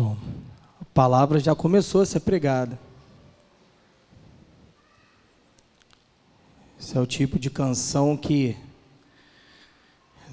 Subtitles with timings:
[0.00, 2.78] A palavra já começou a ser pregada.
[6.78, 8.56] Esse é o tipo de canção que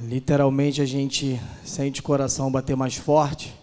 [0.01, 3.55] literalmente a gente sente o coração bater mais forte,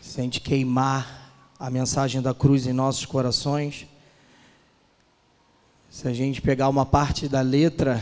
[0.00, 3.88] sente queimar a mensagem da cruz em nossos corações.
[5.90, 8.00] Se a gente pegar uma parte da letra,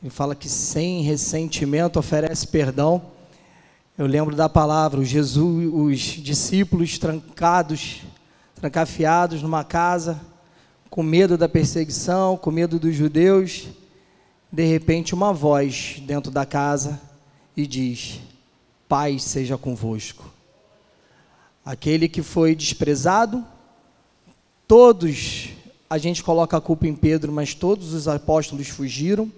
[0.00, 3.02] ele fala que sem ressentimento oferece perdão.
[3.98, 8.02] Eu lembro da palavra, Jesus, os discípulos trancados,
[8.54, 10.18] trancafiados numa casa,
[10.88, 13.68] com medo da perseguição, com medo dos judeus.
[14.50, 17.00] De repente, uma voz dentro da casa
[17.56, 18.20] e diz:
[18.88, 20.32] Paz seja convosco.
[21.64, 23.44] Aquele que foi desprezado,
[24.66, 25.50] todos,
[25.90, 29.30] a gente coloca a culpa em Pedro, mas todos os apóstolos fugiram,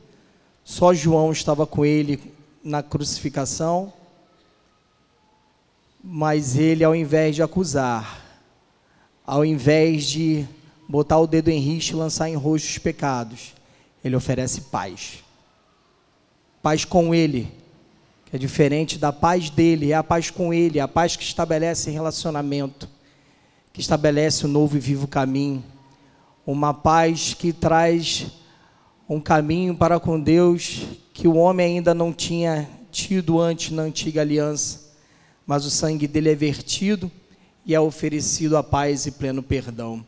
[0.63, 2.33] só João estava com ele
[2.63, 3.93] na crucificação
[6.03, 8.21] mas ele, ao invés de acusar,
[9.25, 10.45] ao invés de
[10.89, 13.55] botar o dedo em risco e lançar em rosto os pecados,
[14.05, 15.23] ele oferece paz.
[16.61, 17.49] Paz com ele,
[18.27, 21.23] que é diferente da paz dele, é a paz com ele, é a paz que
[21.23, 22.89] estabelece relacionamento,
[23.73, 25.63] que estabelece o um novo e vivo caminho,
[26.45, 28.27] uma paz que traz
[29.09, 30.83] um caminho para com Deus
[31.15, 34.82] que o homem ainda não tinha tido antes na antiga aliança
[35.47, 37.11] mas o sangue dele é vertido
[37.65, 40.05] e é oferecido a paz e pleno perdão.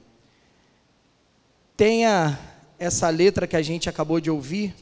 [1.76, 2.38] Tenha
[2.78, 4.74] essa letra que a gente acabou de ouvir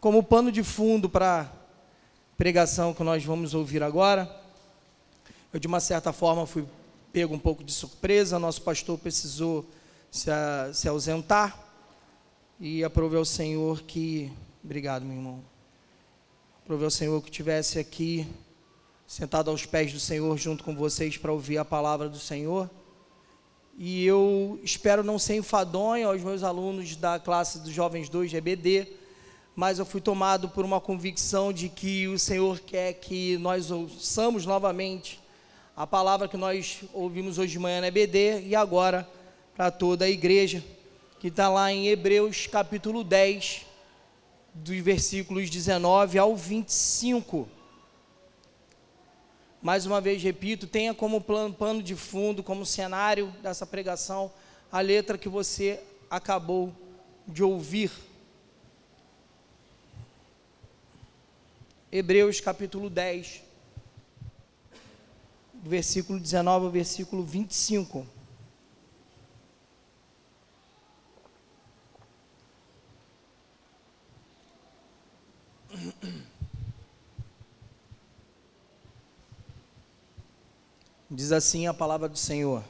[0.00, 1.48] como pano de fundo para a
[2.36, 4.30] pregação que nós vamos ouvir agora.
[5.52, 6.64] Eu, de uma certa forma, fui
[7.12, 9.66] pego um pouco de surpresa, nosso pastor precisou
[10.10, 11.58] se, a, se ausentar
[12.60, 14.30] e aprovei ao Senhor que.
[14.62, 15.40] Obrigado, meu irmão.
[16.62, 18.26] Aprovei ao Senhor que tivesse aqui
[19.08, 22.68] sentado aos pés do Senhor junto com vocês para ouvir a palavra do Senhor.
[23.78, 28.86] E eu espero não ser enfadonho aos meus alunos da classe dos Jovens 2 GBD,
[29.56, 34.44] mas eu fui tomado por uma convicção de que o Senhor quer que nós ouçamos
[34.44, 35.18] novamente
[35.74, 39.08] a palavra que nós ouvimos hoje de manhã na EBD e agora
[39.56, 40.62] para toda a igreja,
[41.18, 43.64] que está lá em Hebreus capítulo 10,
[44.52, 47.48] dos versículos 19 ao 25
[49.60, 54.32] mais uma vez repito, tenha como plano, pano de fundo, como cenário dessa pregação,
[54.70, 56.72] a letra que você acabou
[57.26, 57.90] de ouvir.
[61.90, 63.42] Hebreus capítulo 10,
[65.54, 68.06] versículo 19 ao versículo 25.
[81.10, 82.62] Diz assim a palavra do Senhor.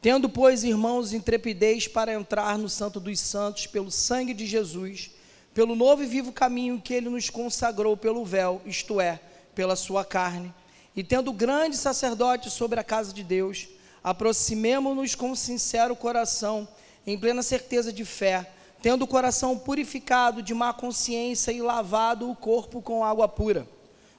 [0.00, 5.10] Tendo, pois, irmãos, intrepidez para entrar no Santo dos Santos pelo sangue de Jesus,
[5.52, 9.20] pelo novo e vivo caminho que ele nos consagrou pelo véu, isto é,
[9.54, 10.54] pela sua carne,
[10.96, 13.68] e tendo grande sacerdote sobre a casa de Deus,
[14.02, 16.66] aproximemo-nos com sincero coração,
[17.06, 18.50] em plena certeza de fé,
[18.80, 23.68] tendo o coração purificado de má consciência e lavado o corpo com água pura.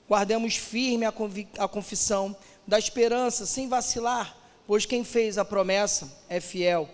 [0.09, 1.13] Guardemos firme a,
[1.57, 2.35] a confissão
[2.69, 4.37] da esperança, sem vacilar,
[4.67, 6.87] pois quem fez a promessa é fiel.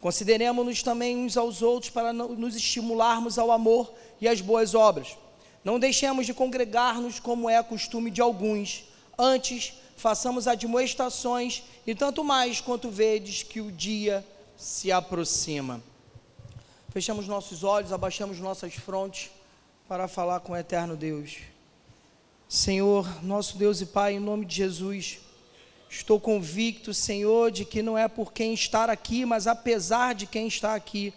[0.00, 5.18] Consideremos-nos também uns aos outros para nos estimularmos ao amor e às boas obras.
[5.62, 8.84] Não deixemos de congregar-nos como é costume de alguns.
[9.18, 14.24] Antes, façamos admoestações e tanto mais quanto vedes que o dia
[14.56, 15.82] se aproxima.
[16.88, 19.30] Fechamos nossos olhos, abaixamos nossas frontes
[19.86, 21.36] para falar com o eterno Deus.
[22.48, 25.18] Senhor, nosso Deus e Pai, em nome de Jesus,
[25.90, 30.46] estou convicto, Senhor, de que não é por quem estar aqui, mas apesar de quem
[30.46, 31.12] está aqui,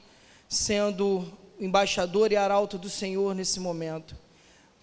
[0.50, 1.26] sendo
[1.58, 4.14] embaixador e arauto do Senhor nesse momento.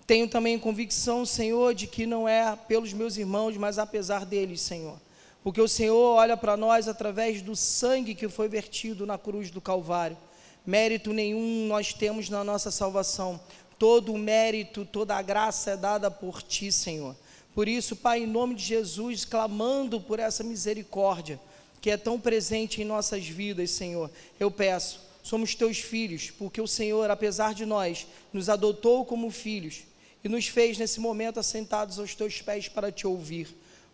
[0.06, 4.98] Tenho também convicção, Senhor, de que não é pelos meus irmãos, mas apesar deles, Senhor.
[5.44, 9.60] Porque o Senhor olha para nós através do sangue que foi vertido na cruz do
[9.60, 10.16] Calvário.
[10.64, 13.38] Mérito nenhum nós temos na nossa salvação,
[13.78, 17.14] Todo o mérito, toda a graça é dada por ti, Senhor.
[17.54, 21.40] Por isso, Pai, em nome de Jesus, clamando por essa misericórdia
[21.80, 26.66] que é tão presente em nossas vidas, Senhor, eu peço, somos teus filhos, porque o
[26.66, 29.84] Senhor, apesar de nós, nos adotou como filhos
[30.22, 33.48] e nos fez nesse momento assentados aos teus pés para te ouvir.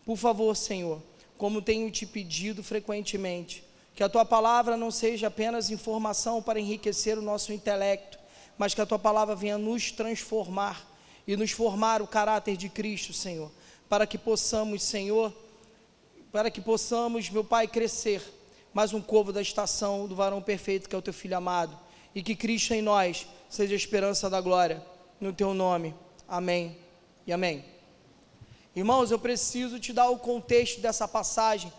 [0.04, 1.02] Por favor, Senhor,
[1.36, 3.64] como tenho te pedido frequentemente,
[3.94, 8.18] que a tua palavra não seja apenas informação para enriquecer o nosso intelecto,
[8.58, 10.86] mas que a tua palavra venha nos transformar
[11.26, 13.50] e nos formar o caráter de Cristo, Senhor,
[13.88, 15.32] para que possamos, Senhor,
[16.30, 18.22] para que possamos, meu Pai, crescer
[18.74, 21.78] mais um covo da estação do varão perfeito que é o teu filho amado,
[22.12, 24.84] e que Cristo em nós seja a esperança da glória,
[25.20, 25.94] no teu nome.
[26.26, 26.76] Amém
[27.24, 27.64] e amém.
[28.74, 31.72] Irmãos, eu preciso te dar o contexto dessa passagem,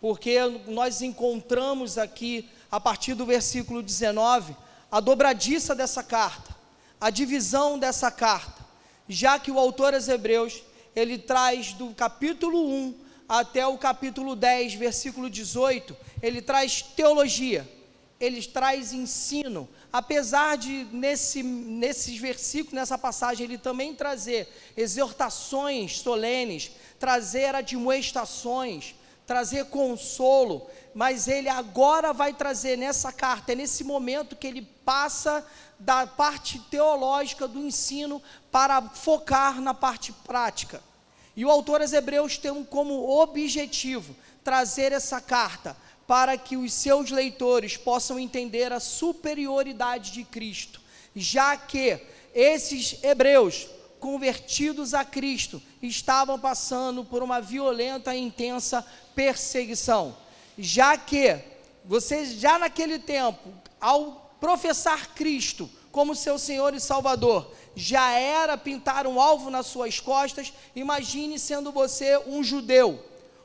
[0.00, 0.36] porque
[0.66, 4.56] nós encontramos aqui, a partir do versículo 19,
[4.92, 6.54] a dobradiça dessa carta,
[7.00, 8.62] a divisão dessa carta,
[9.08, 10.62] já que o autor aos Hebreus,
[10.94, 12.94] ele traz do capítulo 1
[13.26, 17.66] até o capítulo 10, versículo 18, ele traz teologia,
[18.20, 24.46] ele traz ensino, apesar de nesse, nesses versículos, nessa passagem, ele também trazer
[24.76, 28.94] exortações solenes, trazer admoestações,
[29.26, 35.46] trazer consolo, mas ele agora vai trazer nessa carta, é nesse momento que ele passa
[35.78, 40.82] da parte teológica do ensino para focar na parte prática.
[41.34, 44.14] E o autor aos Hebreus tem como objetivo
[44.44, 45.76] trazer essa carta
[46.06, 50.80] para que os seus leitores possam entender a superioridade de Cristo,
[51.14, 51.98] já que
[52.34, 53.66] esses hebreus
[54.02, 58.84] convertidos a Cristo estavam passando por uma violenta e intensa
[59.14, 60.16] perseguição,
[60.58, 61.38] já que
[61.84, 63.48] vocês já naquele tempo,
[63.80, 70.00] ao professar Cristo como seu Senhor e Salvador, já era pintar um alvo nas suas
[70.00, 73.00] costas, imagine sendo você um judeu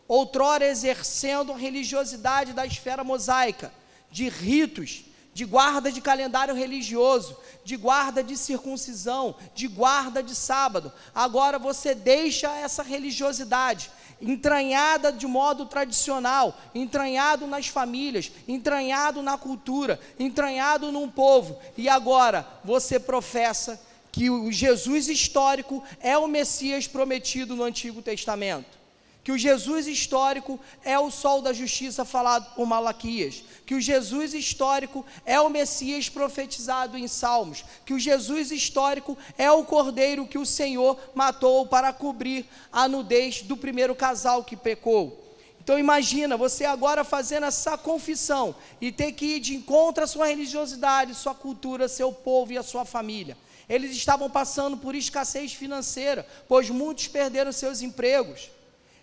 [0.07, 3.71] outrora exercendo a religiosidade da esfera mosaica,
[4.09, 5.03] de ritos,
[5.37, 10.91] de guarda de calendário religioso, de guarda de circuncisão, de guarda de sábado.
[11.13, 19.99] Agora você deixa essa religiosidade entranhada de modo tradicional, entranhado nas famílias, entranhado na cultura,
[20.17, 23.79] entranhado num povo, e agora você professa
[24.11, 28.75] que o Jesus histórico é o Messias prometido no Antigo Testamento.
[29.23, 34.33] Que o Jesus histórico é o sol da justiça falado por Malaquias, que o Jesus
[34.33, 40.37] histórico é o Messias profetizado em Salmos, que o Jesus histórico é o cordeiro que
[40.37, 45.21] o Senhor matou para cobrir a nudez do primeiro casal que pecou.
[45.61, 50.27] Então imagina você agora fazendo essa confissão e ter que ir de encontro à sua
[50.27, 53.37] religiosidade, sua cultura, seu povo e a sua família.
[53.67, 58.49] Eles estavam passando por escassez financeira, pois muitos perderam seus empregos.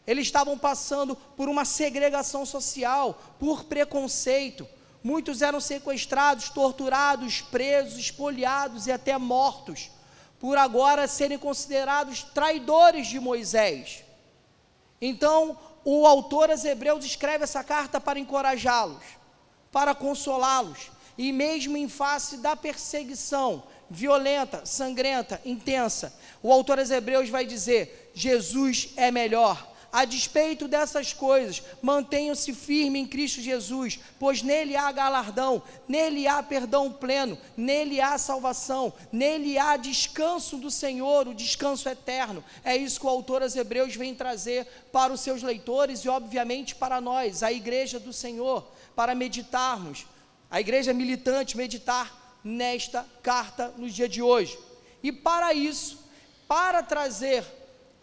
[0.06, 4.68] Eles estavam passando por uma segregação social, por preconceito.
[5.02, 9.90] Muitos eram sequestrados, torturados, presos, espoliados e até mortos,
[10.38, 14.04] por agora serem considerados traidores de Moisés.
[15.00, 19.04] Então, o autor aos Hebreus escreve essa carta para encorajá-los,
[19.72, 27.28] para consolá-los, e mesmo em face da perseguição violenta, sangrenta, intensa, o autor aos Hebreus
[27.28, 34.42] vai dizer: Jesus é melhor a despeito dessas coisas, mantenham-se firmes em Cristo Jesus, pois
[34.42, 41.28] nele há galardão, nele há perdão pleno, nele há salvação, nele há descanso do Senhor,
[41.28, 42.42] o descanso eterno.
[42.64, 46.74] É isso que o autor aos Hebreus vem trazer para os seus leitores e, obviamente,
[46.74, 48.66] para nós, a igreja do Senhor,
[48.96, 50.06] para meditarmos,
[50.50, 54.58] a igreja militante, meditar nesta carta no dia de hoje.
[55.04, 56.00] E para isso,
[56.48, 57.44] para trazer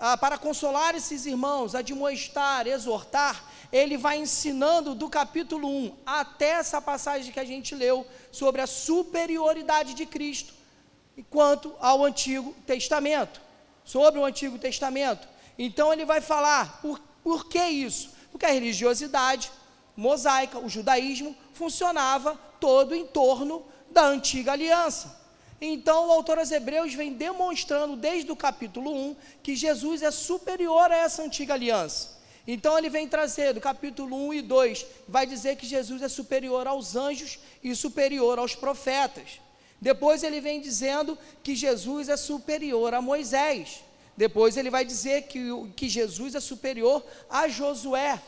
[0.04, 6.82] ah, para consolar esses irmãos, admoestar, exortar, ele vai ensinando do capítulo 1 até essa
[6.82, 10.54] passagem que a gente leu sobre a superioridade de Cristo
[11.30, 13.40] quanto ao Antigo Testamento,
[13.86, 15.28] sobre o Antigo Testamento.
[15.56, 18.10] Então ele vai falar por, por que isso?
[18.32, 19.52] Porque a religiosidade
[19.96, 25.21] mosaica, o judaísmo, funcionava todo em torno da antiga aliança.
[25.64, 30.92] Então, o autor aos Hebreus vem demonstrando desde o capítulo 1 que Jesus é superior
[30.92, 32.20] a essa antiga aliança.
[32.48, 36.66] Então, ele vem trazer do capítulo 1 e 2, vai dizer que Jesus é superior
[36.66, 39.40] aos anjos e superior aos profetas.
[39.80, 43.84] Depois, ele vem dizendo que Jesus é superior a Moisés.
[44.18, 48.20] Depois, ele vai dizer que, que Jesus é superior a Josué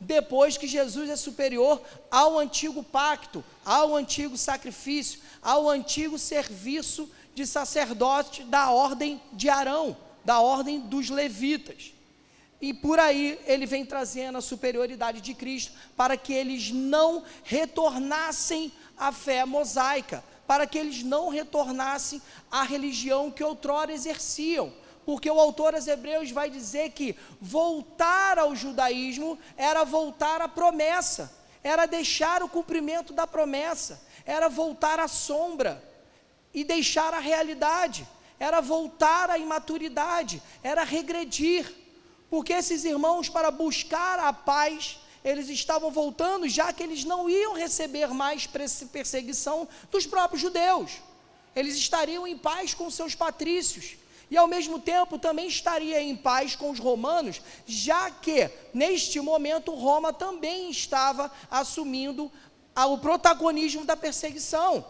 [0.00, 1.80] depois que Jesus é superior
[2.10, 9.96] ao antigo pacto, ao antigo sacrifício, ao antigo serviço de sacerdote da ordem de Arão,
[10.24, 11.92] da ordem dos levitas.
[12.60, 18.70] E por aí ele vem trazendo a superioridade de Cristo para que eles não retornassem
[18.98, 22.20] à fé mosaica, para que eles não retornassem
[22.50, 24.72] à religião que outrora exerciam
[25.04, 31.32] porque o autor aos Hebreus vai dizer que voltar ao judaísmo era voltar à promessa,
[31.64, 35.82] era deixar o cumprimento da promessa, era voltar à sombra
[36.52, 38.06] e deixar a realidade,
[38.38, 41.72] era voltar à imaturidade, era regredir,
[42.28, 47.52] porque esses irmãos, para buscar a paz, eles estavam voltando, já que eles não iam
[47.52, 50.92] receber mais perseguição dos próprios judeus.
[51.54, 53.96] Eles estariam em paz com seus patrícios
[54.30, 59.74] e ao mesmo tempo também estaria em paz com os romanos, já que neste momento
[59.74, 62.30] Roma também estava assumindo
[62.76, 64.84] o protagonismo da perseguição,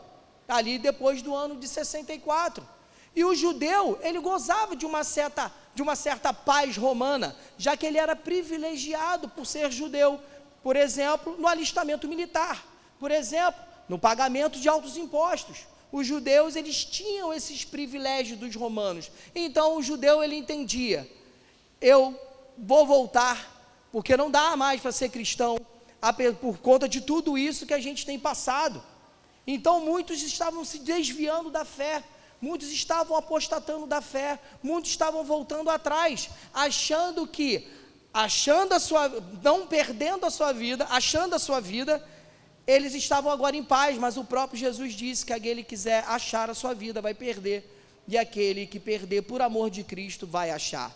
[0.49, 2.67] ali depois do ano de 64.
[3.15, 7.87] E o judeu, ele gozava de uma certa, de uma certa paz romana, já que
[7.87, 10.21] ele era privilegiado por ser judeu,
[10.63, 12.65] por exemplo, no alistamento militar,
[12.99, 19.11] por exemplo, no pagamento de altos impostos os judeus eles tinham esses privilégios dos romanos.
[19.35, 21.11] Então o judeu ele entendia:
[21.81, 22.19] eu
[22.57, 23.59] vou voltar
[23.91, 25.59] porque não dá mais para ser cristão
[26.41, 28.83] por conta de tudo isso que a gente tem passado.
[29.47, 32.03] Então muitos estavam se desviando da fé,
[32.41, 37.67] muitos estavam apostatando da fé, muitos estavam voltando atrás, achando que
[38.13, 39.09] achando a sua
[39.43, 42.05] não perdendo a sua vida, achando a sua vida
[42.67, 46.49] eles estavam agora em paz, mas o próprio Jesus disse que aquele que quiser achar
[46.49, 47.69] a sua vida vai perder,
[48.07, 50.95] e aquele que perder por amor de Cristo vai achar.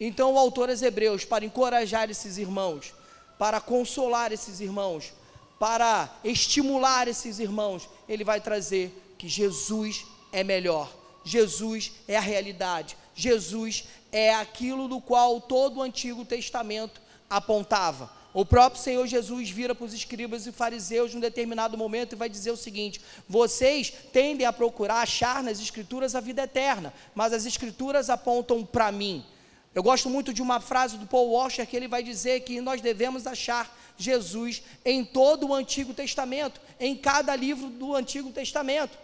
[0.00, 2.94] Então, o autor aos Hebreus, para encorajar esses irmãos,
[3.42, 5.12] para consolar esses irmãos,
[5.58, 10.88] para estimular esses irmãos, ele vai trazer que Jesus é melhor,
[11.24, 13.82] Jesus é a realidade, Jesus
[14.12, 18.12] é aquilo do qual todo o Antigo Testamento apontava.
[18.32, 22.28] O próprio Senhor Jesus vira para os escribas e fariseus num determinado momento e vai
[22.28, 27.44] dizer o seguinte: vocês tendem a procurar achar nas escrituras a vida eterna, mas as
[27.44, 29.26] escrituras apontam para mim.
[29.74, 32.80] Eu gosto muito de uma frase do Paul Washer que ele vai dizer que nós
[32.80, 38.98] devemos achar Jesus em todo o Antigo Testamento, em cada livro do Antigo Testamento.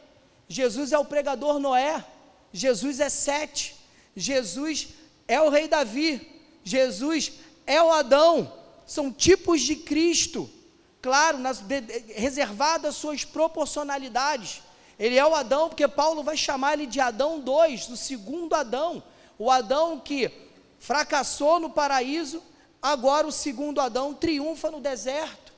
[0.47, 2.05] Jesus é o pregador Noé,
[2.53, 3.77] Jesus é Sete,
[4.15, 4.89] Jesus
[5.27, 6.27] é o rei Davi,
[6.63, 7.33] Jesus
[7.67, 8.53] é o Adão,
[8.87, 10.51] são tipos de Cristo,
[11.01, 11.81] claro, nas, de,
[12.15, 14.63] reservadas suas proporcionalidades.
[14.99, 19.03] Ele é o Adão, porque Paulo vai chamar ele de Adão 2, o segundo Adão,
[19.39, 20.48] o Adão que
[20.89, 22.43] fracassou no paraíso,
[22.81, 25.53] agora o segundo Adão triunfa no deserto.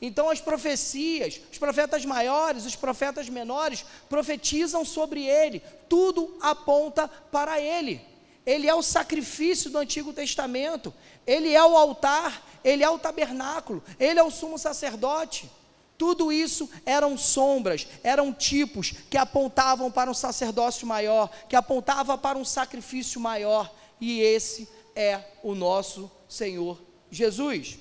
[0.00, 7.60] Então as profecias, os profetas maiores, os profetas menores profetizam sobre ele, tudo aponta para
[7.60, 8.00] ele.
[8.46, 10.94] Ele é o sacrifício do Antigo Testamento,
[11.26, 15.50] ele é o altar, ele é o tabernáculo, ele é o sumo sacerdote.
[15.98, 22.38] Tudo isso eram sombras, eram tipos que apontavam para um sacerdócio maior, que apontava para
[22.38, 23.68] um sacrifício maior,
[24.00, 27.78] e esse é o nosso Senhor Jesus.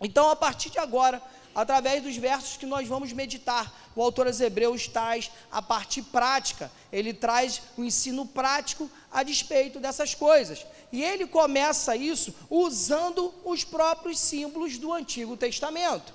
[0.00, 1.22] Então, a partir de agora,
[1.54, 3.90] através dos versos que nós vamos meditar.
[3.96, 9.80] O autor aos Hebreus traz a parte prática, ele traz o ensino prático a despeito
[9.80, 10.64] dessas coisas.
[10.92, 16.14] E ele começa isso usando os próprios símbolos do Antigo Testamento.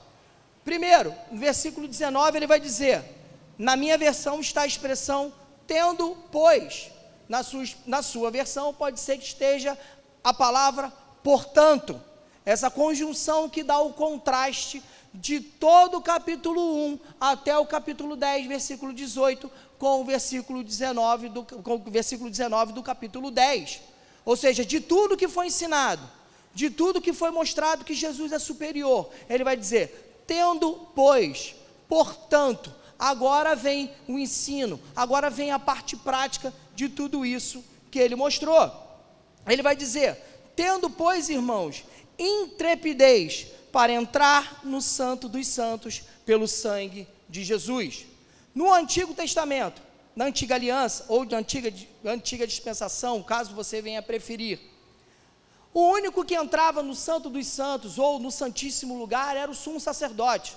[0.63, 3.03] Primeiro, no versículo 19, ele vai dizer:
[3.57, 5.33] Na minha versão está a expressão
[5.67, 6.89] tendo, pois.
[7.27, 9.77] Na sua, na sua versão pode ser que esteja
[10.23, 10.91] a palavra
[11.23, 11.99] portanto.
[12.45, 18.47] Essa conjunção que dá o contraste de todo o capítulo 1 até o capítulo 10,
[18.47, 19.49] versículo 18,
[19.79, 23.79] com o versículo 19 do, com o versículo 19 do capítulo 10.
[24.25, 26.01] Ou seja, de tudo que foi ensinado,
[26.53, 31.55] de tudo que foi mostrado que Jesus é superior, ele vai dizer: tendo, pois,
[31.87, 38.15] portanto, agora vem o ensino, agora vem a parte prática de tudo isso que ele
[38.15, 38.82] mostrou.
[39.47, 40.17] Ele vai dizer:
[40.55, 41.83] tendo, pois, irmãos,
[42.17, 48.05] intrepidez para entrar no Santo dos Santos pelo sangue de Jesus.
[48.53, 49.81] No Antigo Testamento,
[50.15, 51.73] na Antiga Aliança ou na antiga,
[52.05, 54.59] antiga Dispensação, caso você venha preferir,
[55.73, 59.79] o único que entrava no Santo dos Santos ou no Santíssimo Lugar era o sumo
[59.79, 60.55] sacerdote.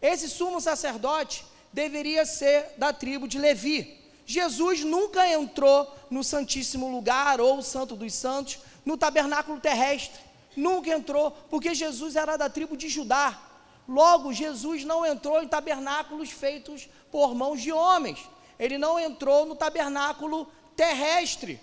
[0.00, 3.98] Esse sumo sacerdote deveria ser da tribo de Levi.
[4.30, 10.20] Jesus nunca entrou no Santíssimo Lugar ou Santo dos Santos no tabernáculo terrestre
[10.54, 13.40] nunca entrou, porque Jesus era da tribo de Judá.
[13.88, 18.18] Logo, Jesus não entrou em tabernáculos feitos por mãos de homens.
[18.58, 21.58] Ele não entrou no tabernáculo terrestre.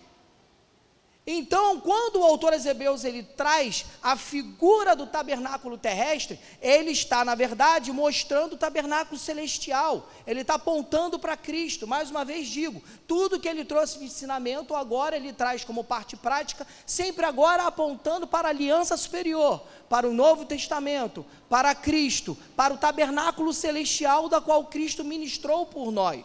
[1.28, 7.34] Então, quando o autor Ezebeus ele traz a figura do tabernáculo terrestre, ele está, na
[7.34, 10.08] verdade, mostrando o tabernáculo celestial.
[10.28, 11.88] Ele está apontando para Cristo.
[11.88, 16.16] Mais uma vez digo, tudo que ele trouxe de ensinamento, agora ele traz como parte
[16.16, 22.72] prática, sempre agora apontando para a aliança superior, para o Novo Testamento, para Cristo, para
[22.72, 26.24] o tabernáculo celestial da qual Cristo ministrou por nós.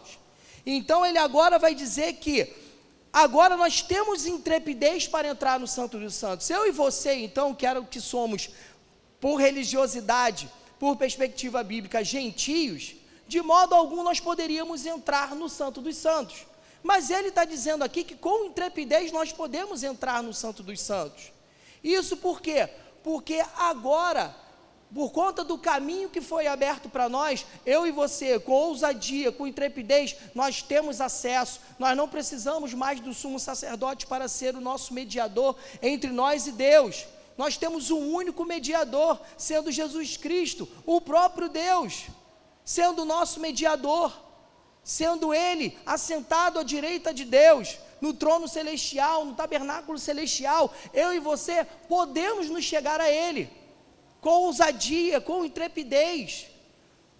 [0.63, 2.61] Então, ele agora vai dizer que
[3.11, 6.49] agora nós temos intrepidez para entrar no Santo dos Santos.
[6.49, 8.49] Eu e você, então, que era o que somos
[9.19, 10.49] por religiosidade,
[10.79, 12.95] por perspectiva bíblica, gentios,
[13.27, 16.45] de modo algum nós poderíamos entrar no Santo dos Santos.
[16.83, 21.31] Mas ele está dizendo aqui que com intrepidez nós podemos entrar no Santo dos Santos.
[21.83, 22.67] Isso por quê?
[23.03, 24.35] Porque agora
[24.93, 29.47] por conta do caminho que foi aberto para nós, eu e você, com ousadia, com
[29.47, 34.93] intrepidez, nós temos acesso, nós não precisamos mais do sumo sacerdote para ser o nosso
[34.93, 37.05] mediador entre nós e Deus.
[37.37, 42.07] Nós temos um único mediador, sendo Jesus Cristo, o próprio Deus,
[42.65, 44.11] sendo o nosso mediador,
[44.83, 50.73] sendo Ele assentado à direita de Deus, no trono celestial, no tabernáculo celestial.
[50.93, 53.60] Eu e você podemos nos chegar a Ele
[54.21, 56.45] com ousadia, com intrepidez,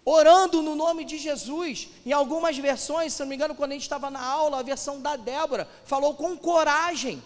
[0.06, 1.90] orando no nome de Jesus.
[2.06, 5.02] Em algumas versões, se não me engano, quando a gente estava na aula, a versão
[5.02, 7.22] da Débora falou com coragem.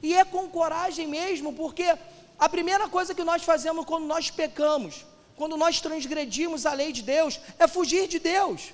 [0.00, 1.98] E é com coragem mesmo, porque
[2.38, 5.04] a primeira coisa que nós fazemos quando nós pecamos,
[5.36, 8.72] quando nós transgredimos a lei de Deus, é fugir de Deus.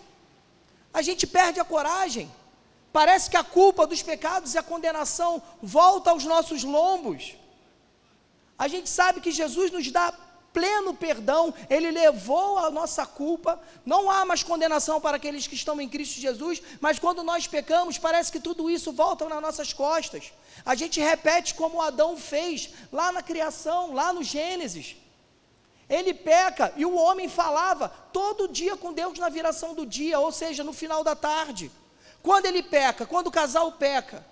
[0.92, 2.30] A gente perde a coragem.
[2.92, 7.34] Parece que a culpa dos pecados e a condenação volta aos nossos lombos.
[8.58, 10.12] A gente sabe que Jesus nos dá
[10.52, 15.80] pleno perdão, Ele levou a nossa culpa, não há mais condenação para aqueles que estão
[15.80, 20.32] em Cristo Jesus, mas quando nós pecamos, parece que tudo isso volta nas nossas costas.
[20.64, 24.96] A gente repete como Adão fez lá na criação, lá no Gênesis.
[25.88, 30.32] Ele peca e o homem falava todo dia com Deus na viração do dia, ou
[30.32, 31.70] seja, no final da tarde.
[32.22, 34.24] Quando ele peca, quando o casal peca,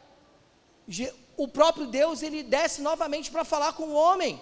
[1.36, 4.40] o próprio Deus ele desce novamente para falar com o homem.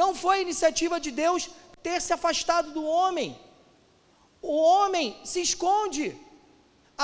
[0.00, 1.42] Não foi iniciativa de Deus
[1.82, 3.28] ter se afastado do homem.
[4.42, 6.06] O homem se esconde,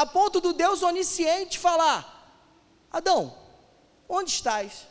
[0.01, 2.01] a ponto do Deus onisciente falar:
[2.99, 3.23] Adão,
[4.07, 4.87] onde estás?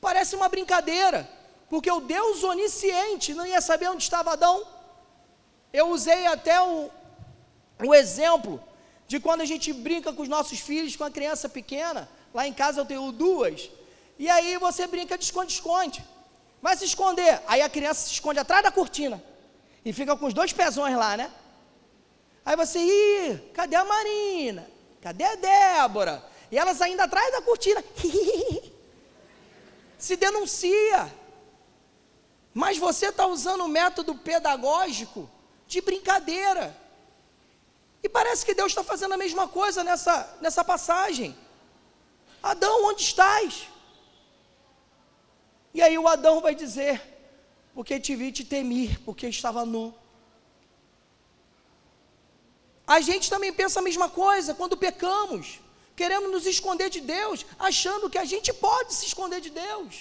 [0.00, 1.20] Parece uma brincadeira,
[1.70, 4.56] porque o Deus onisciente não ia saber onde estava Adão.
[5.72, 6.90] Eu usei até o,
[7.88, 8.60] o exemplo
[9.06, 12.08] de quando a gente brinca com os nossos filhos, com a criança pequena.
[12.34, 13.70] Lá em casa eu tenho duas.
[14.18, 16.04] E aí você brinca de esconde-esconde.
[16.60, 17.42] Vai se esconder.
[17.46, 19.22] Aí a criança se esconde atrás da cortina.
[19.84, 21.30] E fica com os dois pezões lá, né?
[22.44, 24.68] Aí você, ih, cadê a Marina?
[25.00, 26.24] Cadê a Débora?
[26.50, 27.82] E elas ainda atrás da cortina.
[29.98, 31.12] se denuncia.
[32.54, 35.28] Mas você está usando o método pedagógico
[35.66, 36.76] de brincadeira.
[38.02, 41.36] E parece que Deus está fazendo a mesma coisa nessa, nessa passagem.
[42.42, 43.68] Adão, onde estás?
[45.76, 46.94] E aí o Adão vai dizer:
[47.74, 49.86] Porque te vi te temir, porque estava nu.
[52.94, 55.46] A gente também pensa a mesma coisa quando pecamos.
[56.00, 59.92] Queremos nos esconder de Deus, achando que a gente pode se esconder de Deus.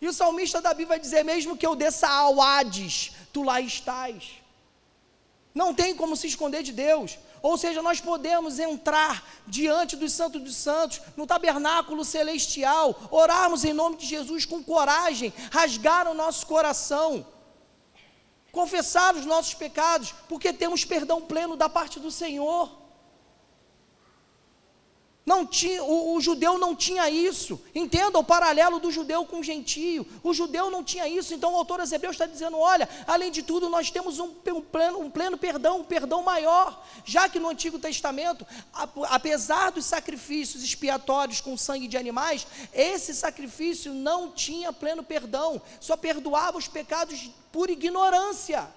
[0.00, 2.94] E o salmista Davi vai dizer: Mesmo que eu desça ao Hades,
[3.32, 4.22] tu lá estás.
[5.60, 7.18] Não tem como se esconder de Deus.
[7.42, 13.72] Ou seja, nós podemos entrar diante dos santos dos santos, no tabernáculo celestial, orarmos em
[13.72, 17.26] nome de Jesus com coragem, rasgar o nosso coração,
[18.52, 22.81] confessar os nossos pecados, porque temos perdão pleno da parte do Senhor.
[25.24, 27.60] Não tinha, o, o, judeu não tinha isso.
[27.72, 30.04] Entenda o paralelo do judeu com o gentio.
[30.20, 31.32] O judeu não tinha isso.
[31.32, 34.60] Então o autor aos Hebreus está dizendo: olha, além de tudo, nós temos um, um,
[34.60, 36.84] pleno, um pleno perdão, um perdão maior.
[37.04, 38.44] Já que no Antigo Testamento,
[39.08, 45.96] apesar dos sacrifícios expiatórios com sangue de animais, esse sacrifício não tinha pleno perdão, só
[45.96, 48.68] perdoava os pecados por ignorância.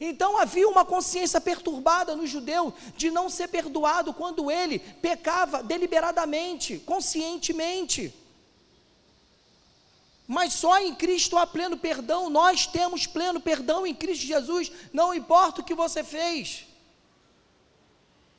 [0.00, 6.78] Então havia uma consciência perturbada no judeu de não ser perdoado quando ele pecava deliberadamente,
[6.78, 8.14] conscientemente.
[10.26, 15.12] Mas só em Cristo há pleno perdão, nós temos pleno perdão em Cristo Jesus, não
[15.12, 16.67] importa o que você fez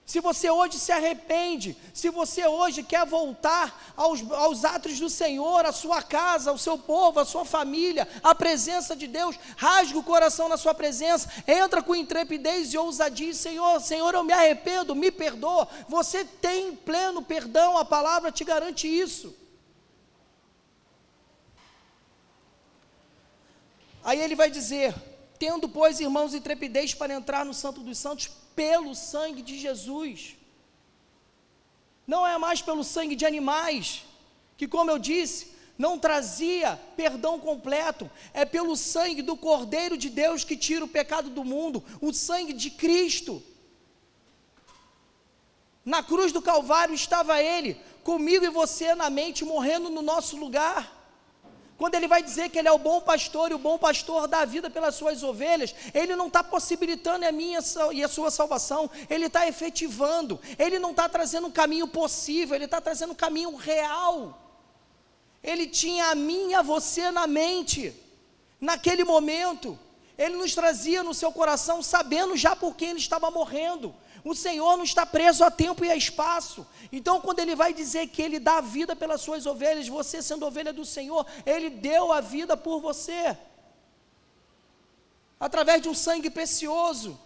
[0.09, 5.63] se você hoje se arrepende, se você hoje quer voltar aos, aos atos do Senhor,
[5.67, 10.03] a sua casa, ao seu povo, a sua família, a presença de Deus, rasga o
[10.03, 15.11] coração na sua presença, entra com intrepidez e ousadia, Senhor, Senhor, eu me arrependo, me
[15.11, 15.67] perdoa.
[15.87, 19.37] Você tem pleno perdão, a palavra te garante isso.
[24.03, 24.95] Aí ele vai dizer:
[25.39, 30.35] tendo, pois, irmãos, intrepidez para entrar no Santo dos Santos pelo sangue de Jesus.
[32.05, 34.03] Não é mais pelo sangue de animais,
[34.57, 40.43] que, como eu disse, não trazia perdão completo, é pelo sangue do Cordeiro de Deus
[40.43, 43.41] que tira o pecado do mundo, o sangue de Cristo.
[45.85, 50.98] Na cruz do Calvário estava Ele, comigo e você na mente, morrendo no nosso lugar.
[51.79, 54.39] Quando ele vai dizer que ele é o bom pastor e o bom pastor dá
[54.39, 57.59] a vida pelas suas ovelhas, ele não está possibilitando a minha
[57.93, 62.65] e a sua salvação, ele está efetivando, ele não está trazendo um caminho possível, ele
[62.65, 64.37] está trazendo um caminho real.
[65.41, 67.95] Ele tinha a mim e a você na mente,
[68.59, 69.79] naquele momento,
[70.17, 74.77] ele nos trazia no seu coração, sabendo já por quem ele estava morrendo, o Senhor
[74.77, 76.65] não está preso a tempo e a espaço.
[76.91, 80.45] Então, quando Ele vai dizer que Ele dá a vida pelas suas ovelhas, você sendo
[80.45, 83.37] ovelha do Senhor, Ele deu a vida por você.
[85.39, 87.19] Através de um sangue precioso,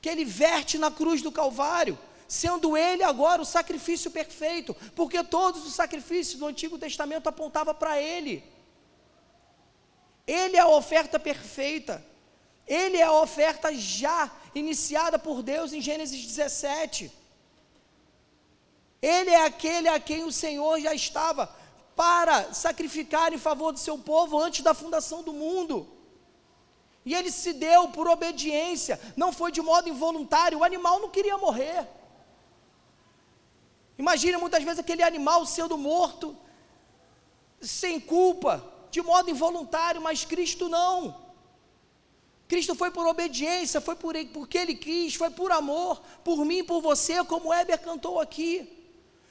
[0.00, 5.66] que Ele verte na cruz do Calvário, sendo Ele agora o sacrifício perfeito, porque todos
[5.66, 8.44] os sacrifícios do Antigo Testamento apontavam para Ele.
[10.26, 12.04] Ele é a oferta perfeita.
[12.68, 17.10] Ele é a oferta já iniciada por Deus em Gênesis 17.
[19.00, 21.54] Ele é aquele a quem o Senhor já estava
[21.96, 25.88] para sacrificar em favor do seu povo antes da fundação do mundo.
[27.04, 31.38] E ele se deu por obediência, não foi de modo involuntário, o animal não queria
[31.38, 31.88] morrer.
[33.96, 36.36] Imagina muitas vezes aquele animal sendo morto
[37.60, 41.27] sem culpa, de modo involuntário, mas Cristo não.
[42.48, 46.80] Cristo foi por obediência, foi por porque Ele quis, foi por amor, por mim, por
[46.80, 48.74] você, como Heber cantou aqui.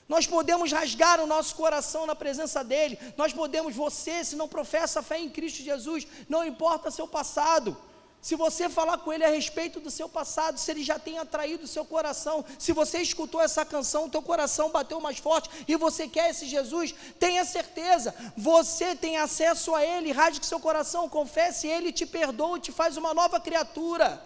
[0.08, 5.01] Nós podemos rasgar o nosso coração na presença dEle, nós podemos, você, se não professa
[5.01, 7.75] fé em Cristo Jesus, não importa seu passado,
[8.21, 11.63] se você falar com ele a respeito do seu passado, se ele já tem atraído
[11.63, 15.75] o seu coração, se você escutou essa canção, o teu coração bateu mais forte e
[15.75, 21.67] você quer esse Jesus, tenha certeza, você tem acesso a ele, rasgue seu coração, confesse,
[21.67, 24.21] ele te perdoa, te faz uma nova criatura.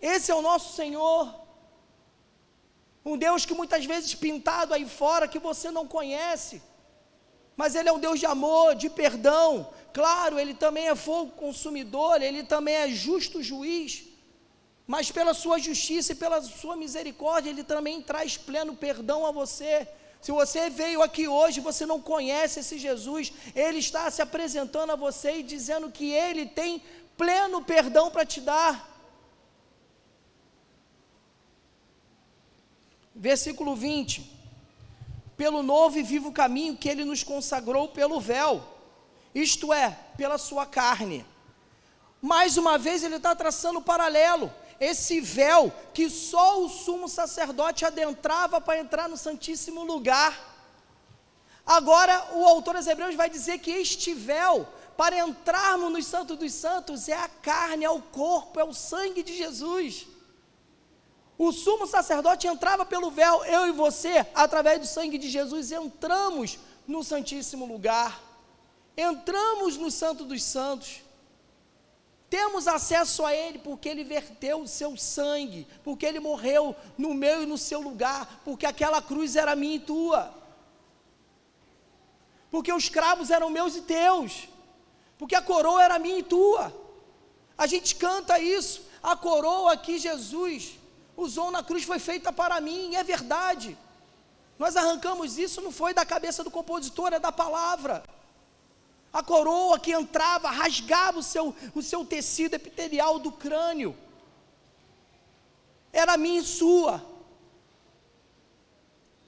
[0.00, 1.34] Esse é o nosso Senhor.
[3.04, 6.62] Um Deus que muitas vezes pintado aí fora que você não conhece.
[7.58, 12.22] Mas ele é um Deus de amor, de perdão, Claro, ele também é fogo consumidor,
[12.22, 14.04] ele também é justo juiz,
[14.86, 19.88] mas pela sua justiça e pela sua misericórdia, ele também traz pleno perdão a você.
[20.20, 24.96] Se você veio aqui hoje, você não conhece esse Jesus, ele está se apresentando a
[24.96, 26.82] você e dizendo que ele tem
[27.16, 28.72] pleno perdão para te dar.
[33.14, 34.37] Versículo 20:
[35.38, 38.62] Pelo novo e vivo caminho que ele nos consagrou pelo véu
[39.34, 41.24] isto é, pela sua carne.
[42.20, 44.52] Mais uma vez ele está traçando um paralelo.
[44.80, 50.56] Esse véu que só o sumo sacerdote adentrava para entrar no Santíssimo Lugar.
[51.64, 56.52] Agora o autor dos Hebreus vai dizer que este véu, para entrarmos no Santo dos
[56.52, 60.06] Santos, é a carne, é o corpo, é o sangue de Jesus.
[61.38, 66.58] O sumo sacerdote entrava pelo véu, eu e você, através do sangue de Jesus, entramos
[66.84, 68.20] no Santíssimo Lugar.
[68.96, 71.00] Entramos no Santo dos Santos,
[72.28, 77.44] temos acesso a Ele porque Ele verteu o seu sangue, porque Ele morreu no meu
[77.44, 80.34] e no seu lugar, porque aquela cruz era minha e tua,
[82.50, 84.48] porque os cravos eram meus e teus,
[85.16, 86.74] porque a coroa era minha e tua.
[87.56, 90.77] A gente canta isso, a coroa que Jesus
[91.18, 93.76] usou na cruz foi feita para mim, é verdade.
[94.58, 98.04] Nós arrancamos isso, não foi da cabeça do compositor, é da palavra.
[99.12, 103.96] A coroa que entrava, rasgava o seu, o seu tecido epitelial do crânio.
[105.92, 107.04] Era minha e sua.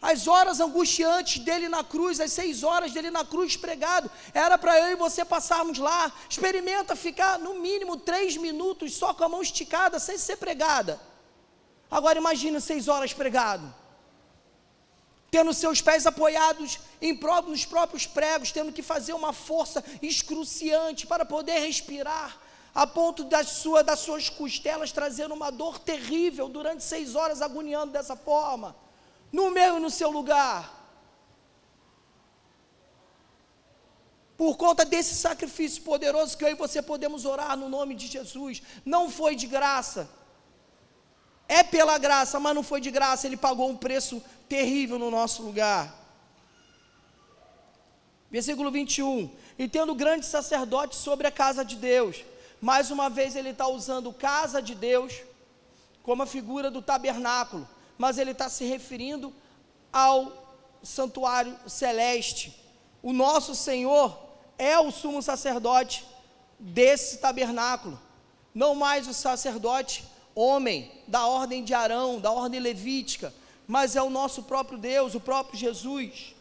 [0.01, 4.79] As horas angustiantes dele na cruz, as seis horas dele na cruz pregado, era para
[4.81, 6.13] eu e você passarmos lá.
[6.29, 11.10] Experimenta ficar no mínimo três minutos só com a mão esticada, sem ser pregada.
[11.91, 13.75] Agora imagina seis horas pregado.
[15.31, 21.07] Tendo seus pés apoiados em próprio, nos próprios pregos, tendo que fazer uma força excruciante
[21.07, 22.39] para poder respirar,
[22.73, 27.93] a ponto da sua, das suas costelas trazendo uma dor terrível durante seis horas, agoniando
[27.93, 28.77] dessa forma,
[29.33, 30.79] no meu e no seu lugar.
[34.37, 38.63] Por conta desse sacrifício poderoso que eu e você podemos orar no nome de Jesus,
[38.85, 40.09] não foi de graça
[41.51, 45.43] é pela graça, mas não foi de graça, ele pagou um preço terrível no nosso
[45.43, 45.93] lugar.
[48.31, 49.29] Versículo 21.
[49.59, 52.23] E tendo grande sacerdote sobre a casa de Deus.
[52.61, 55.13] Mais uma vez ele está usando casa de Deus
[56.05, 59.35] como a figura do tabernáculo, mas ele está se referindo
[59.93, 60.33] ao
[60.85, 62.57] santuário celeste.
[63.03, 64.17] O nosso Senhor
[64.57, 66.07] é o sumo sacerdote
[66.61, 67.99] desse tabernáculo,
[68.55, 73.33] não mais o sacerdote homem, da ordem de Arão, da ordem levítica,
[73.67, 76.35] mas é o nosso próprio Deus, o próprio Jesus.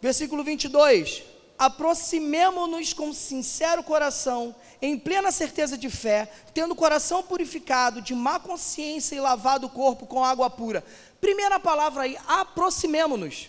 [0.00, 1.22] Versículo 22:
[1.58, 8.38] Aproximemo-nos com sincero coração, em plena certeza de fé, tendo o coração purificado de má
[8.38, 10.84] consciência e lavado o corpo com água pura.
[11.20, 13.48] Primeira palavra aí, aproximemo-nos.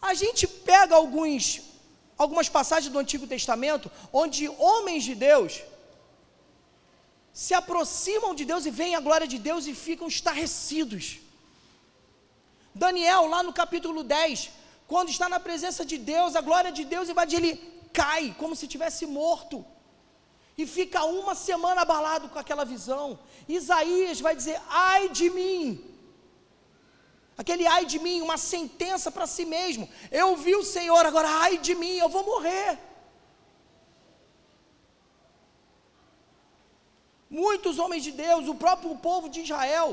[0.00, 1.60] A gente pega alguns,
[2.16, 5.60] algumas passagens do Antigo Testamento, onde homens de Deus
[7.32, 11.18] se aproximam de Deus e veem a glória de Deus e ficam estarrecidos.
[12.74, 14.50] Daniel, lá no capítulo 10,
[14.86, 17.56] quando está na presença de Deus, a glória de Deus invade, ele
[17.92, 19.64] cai como se tivesse morto.
[20.58, 23.18] E fica uma semana abalado com aquela visão.
[23.48, 25.82] Isaías vai dizer: ai de mim,
[27.38, 29.88] aquele ai de mim, uma sentença para si mesmo.
[30.10, 32.78] Eu vi o Senhor, agora ai de mim, eu vou morrer.
[37.44, 39.88] Muitos homens de Deus, o próprio povo de Israel,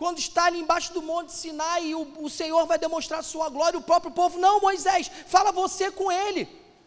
[0.00, 3.88] quando está ali embaixo do monte Sinai o, o Senhor vai demonstrar sua glória, o
[3.90, 6.42] próprio povo, não, Moisés, fala você com ele.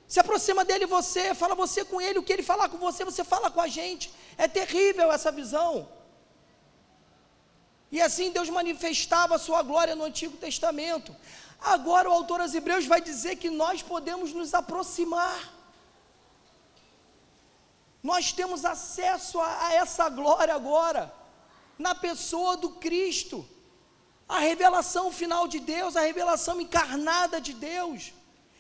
[0.08, 3.24] Se aproxima dele você, fala você com ele, o que ele falar com você, você
[3.34, 4.06] fala com a gente.
[4.38, 5.88] É terrível essa visão.
[7.92, 11.16] E assim Deus manifestava a sua glória no Antigo Testamento.
[11.76, 15.61] Agora o autor aos Hebreus vai dizer que nós podemos nos aproximar.
[18.02, 21.14] Nós temos acesso a, a essa glória agora,
[21.78, 23.48] na pessoa do Cristo.
[24.28, 28.14] A revelação final de Deus, a revelação encarnada de Deus.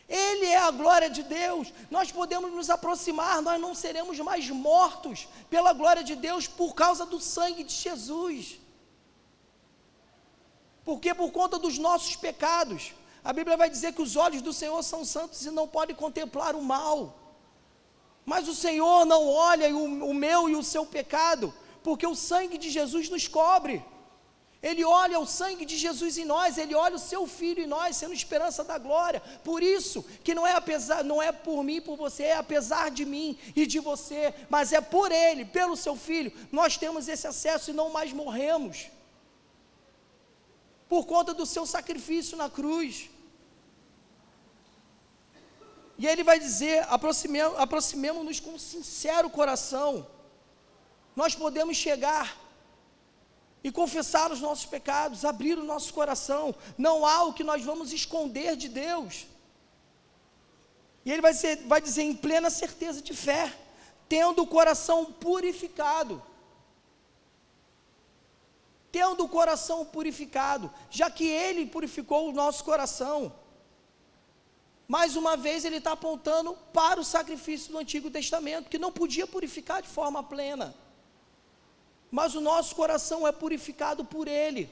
[0.07, 1.73] Ele é a glória de Deus.
[1.89, 7.05] Nós podemos nos aproximar, nós não seremos mais mortos pela glória de Deus por causa
[7.05, 8.59] do sangue de Jesus.
[10.83, 14.83] Porque por conta dos nossos pecados, a Bíblia vai dizer que os olhos do Senhor
[14.83, 17.20] são santos e não podem contemplar o mal.
[18.25, 21.53] Mas o Senhor não olha o, o meu e o seu pecado,
[21.83, 23.83] porque o sangue de Jesus nos cobre.
[24.61, 27.95] Ele olha o sangue de Jesus em nós, ele olha o seu filho em nós,
[27.95, 29.19] sendo esperança da glória.
[29.43, 33.03] Por isso que não é apesar, não é por mim, por você, é apesar de
[33.03, 37.71] mim e de você, mas é por ele, pelo seu filho, nós temos esse acesso
[37.71, 38.91] e não mais morremos
[40.91, 43.09] por conta do seu sacrifício na cruz.
[46.01, 46.83] E ele vai dizer:
[47.57, 50.07] aproximemo-nos com sincero coração.
[51.15, 52.25] Nós podemos chegar
[53.63, 56.55] e confessar os nossos pecados, abrir o nosso coração.
[56.75, 59.27] Não há o que nós vamos esconder de Deus.
[61.05, 63.53] E ele vai, ser, vai dizer em plena certeza de fé,
[64.09, 66.19] tendo o coração purificado
[68.91, 73.33] tendo o coração purificado, já que Ele purificou o nosso coração.
[74.91, 79.25] Mais uma vez, ele está apontando para o sacrifício do Antigo Testamento, que não podia
[79.25, 80.75] purificar de forma plena.
[82.11, 84.69] Mas o nosso coração é purificado por Ele,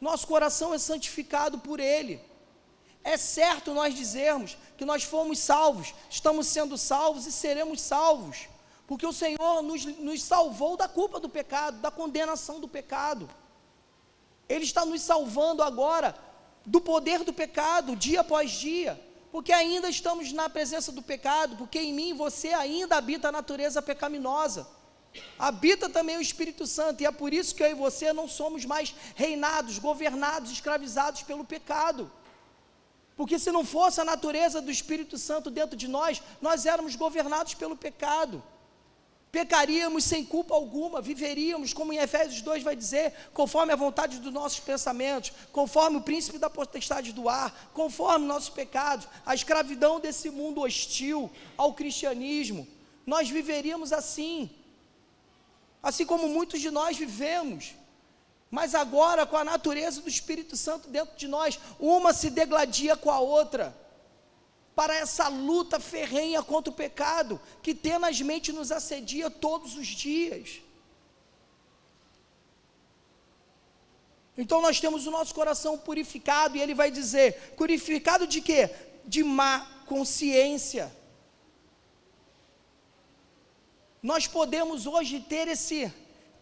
[0.00, 2.22] nosso coração é santificado por Ele.
[3.04, 8.48] É certo nós dizermos que nós fomos salvos, estamos sendo salvos e seremos salvos,
[8.86, 13.28] porque o Senhor nos, nos salvou da culpa do pecado, da condenação do pecado.
[14.48, 16.16] Ele está nos salvando agora
[16.64, 21.78] do poder do pecado, dia após dia, porque ainda estamos na presença do pecado, porque
[21.78, 24.66] em mim você ainda habita a natureza pecaminosa.
[25.38, 28.64] Habita também o Espírito Santo, e é por isso que eu e você não somos
[28.64, 32.10] mais reinados, governados, escravizados pelo pecado.
[33.16, 37.54] Porque se não fosse a natureza do Espírito Santo dentro de nós, nós éramos governados
[37.54, 38.42] pelo pecado
[39.30, 44.32] pecaríamos sem culpa alguma, viveríamos, como em Efésios 2 vai dizer, conforme a vontade dos
[44.32, 50.30] nossos pensamentos, conforme o príncipe da potestade do ar, conforme nossos pecados, a escravidão desse
[50.30, 52.66] mundo hostil ao cristianismo.
[53.06, 54.50] Nós viveríamos assim,
[55.82, 57.74] assim como muitos de nós vivemos.
[58.50, 63.10] Mas agora, com a natureza do Espírito Santo dentro de nós, uma se degladia com
[63.10, 63.76] a outra
[64.74, 70.60] para essa luta ferrenha contra o pecado que tenazmente nos assedia todos os dias.
[74.36, 78.70] Então nós temos o nosso coração purificado e ele vai dizer: purificado de quê?
[79.04, 80.90] De má consciência.
[84.02, 85.92] Nós podemos hoje ter esse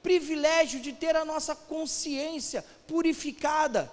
[0.01, 3.93] privilégio de ter a nossa consciência purificada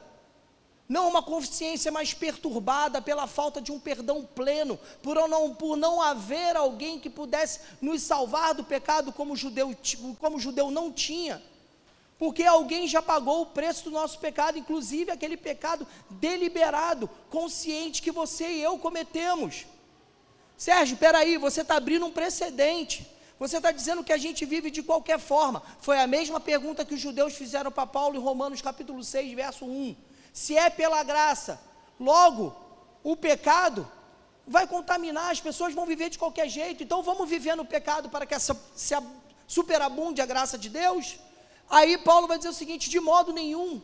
[0.88, 6.02] não uma consciência mais perturbada pela falta de um perdão pleno, por não, por não
[6.02, 9.76] haver alguém que pudesse nos salvar do pecado como o judeu,
[10.20, 11.42] como o judeu não tinha.
[12.18, 18.12] Porque alguém já pagou o preço do nosso pecado, inclusive aquele pecado deliberado, consciente que
[18.12, 19.66] você e eu cometemos.
[20.56, 23.06] Sérgio, espera aí, você está abrindo um precedente.
[23.38, 25.62] Você está dizendo que a gente vive de qualquer forma.
[25.80, 29.66] Foi a mesma pergunta que os judeus fizeram para Paulo em Romanos capítulo 6, verso
[29.66, 29.96] 1.
[30.36, 31.58] Se é pela graça,
[31.98, 32.54] logo
[33.02, 33.90] o pecado
[34.46, 36.84] vai contaminar, as pessoas vão viver de qualquer jeito.
[36.84, 38.94] Então vamos viver no pecado para que essa, se
[39.48, 41.18] superabunde a graça de Deus?
[41.70, 43.82] Aí Paulo vai dizer o seguinte: de modo nenhum.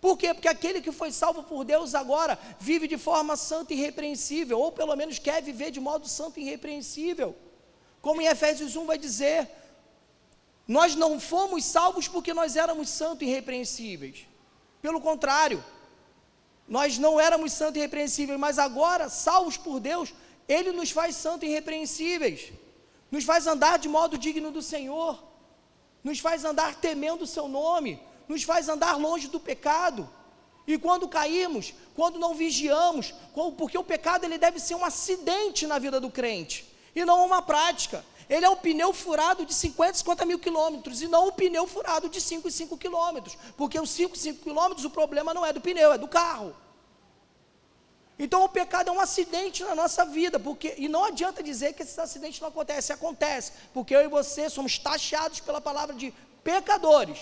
[0.00, 0.32] Por quê?
[0.32, 4.70] Porque aquele que foi salvo por Deus agora vive de forma santa e irrepreensível, ou
[4.70, 7.34] pelo menos quer viver de modo santo e irrepreensível.
[8.00, 9.50] Como em Efésios 1 vai dizer,
[10.68, 14.33] nós não fomos salvos porque nós éramos santos e irrepreensíveis.
[14.84, 15.64] Pelo contrário,
[16.68, 20.12] nós não éramos santos e irrepreensíveis, mas agora, salvos por Deus,
[20.46, 22.52] Ele nos faz santos e irrepreensíveis,
[23.10, 25.18] nos faz andar de modo digno do Senhor,
[26.02, 30.06] nos faz andar temendo o Seu nome, nos faz andar longe do pecado.
[30.66, 33.14] E quando caímos, quando não vigiamos,
[33.56, 37.40] porque o pecado ele deve ser um acidente na vida do crente e não uma
[37.40, 38.04] prática.
[38.28, 42.08] Ele é um pneu furado de 50, 50 mil quilômetros e não um pneu furado
[42.08, 45.52] de 5 e 5 quilômetros, porque os 5 e 5 quilômetros o problema não é
[45.52, 46.54] do pneu, é do carro.
[48.18, 51.82] Então o pecado é um acidente na nossa vida, porque e não adianta dizer que
[51.82, 57.18] esse acidente não acontece, acontece, porque eu e você somos taxados pela palavra de pecadores.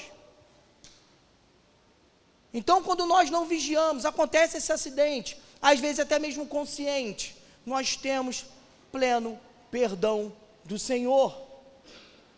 [2.55, 7.35] Então, quando nós não vigiamos, acontece esse acidente, às vezes até mesmo consciente,
[7.65, 8.45] nós temos
[8.91, 10.31] pleno perdão
[10.65, 11.41] do Senhor.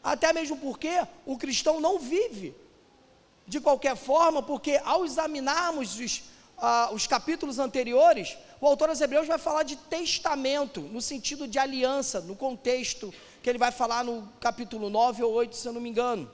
[0.02, 2.54] Até mesmo porque o cristão não vive
[3.46, 6.22] de qualquer forma, porque ao examinarmos os,
[6.58, 11.58] ah, os capítulos anteriores, o autor aos Hebreus vai falar de testamento, no sentido de
[11.58, 15.80] aliança, no contexto que ele vai falar no capítulo 9 ou 8, se eu não
[15.80, 16.30] me engano.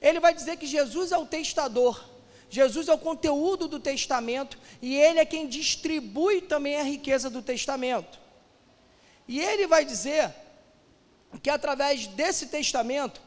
[0.00, 2.02] Ele vai dizer que Jesus é o testador,
[2.50, 7.40] Jesus é o conteúdo do testamento e ele é quem distribui também a riqueza do
[7.40, 8.18] testamento.
[9.28, 10.34] E ele vai dizer
[11.38, 13.20] que através desse testamento,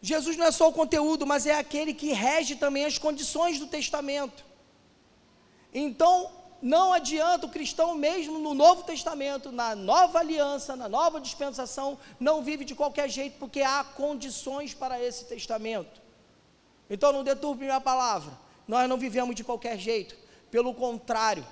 [0.00, 3.66] Jesus não é só o conteúdo, mas é aquele que rege também as condições do
[3.66, 4.44] testamento.
[5.72, 6.30] Então,
[6.62, 12.42] não adianta o cristão, mesmo no Novo Testamento, na nova aliança, na nova dispensação, não
[12.42, 16.00] vive de qualquer jeito, porque há condições para esse testamento.
[16.88, 18.32] Então, não deturpe minha palavra
[18.70, 20.16] nós não vivemos de qualquer jeito.
[20.48, 21.44] Pelo contrário,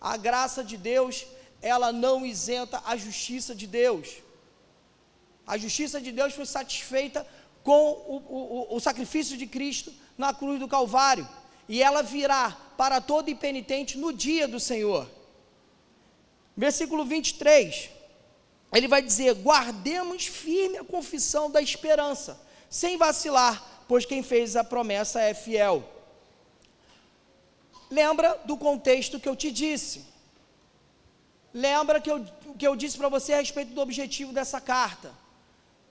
[0.00, 1.26] a graça de Deus,
[1.60, 4.22] ela não isenta a justiça de Deus.
[5.46, 7.26] A justiça de Deus foi satisfeita
[7.62, 8.16] com o,
[8.70, 11.28] o, o sacrifício de Cristo na cruz do Calvário.
[11.68, 15.08] E ela virá para todo impenitente no dia do Senhor.
[16.56, 17.90] Versículo 23,
[18.72, 24.62] ele vai dizer: Guardemos firme a confissão da esperança, sem vacilar, pois quem fez a
[24.62, 25.90] promessa é fiel.
[27.90, 30.04] Lembra do contexto que eu te disse.
[31.52, 32.24] Lembra que eu,
[32.58, 35.23] que eu disse para você a respeito do objetivo dessa carta.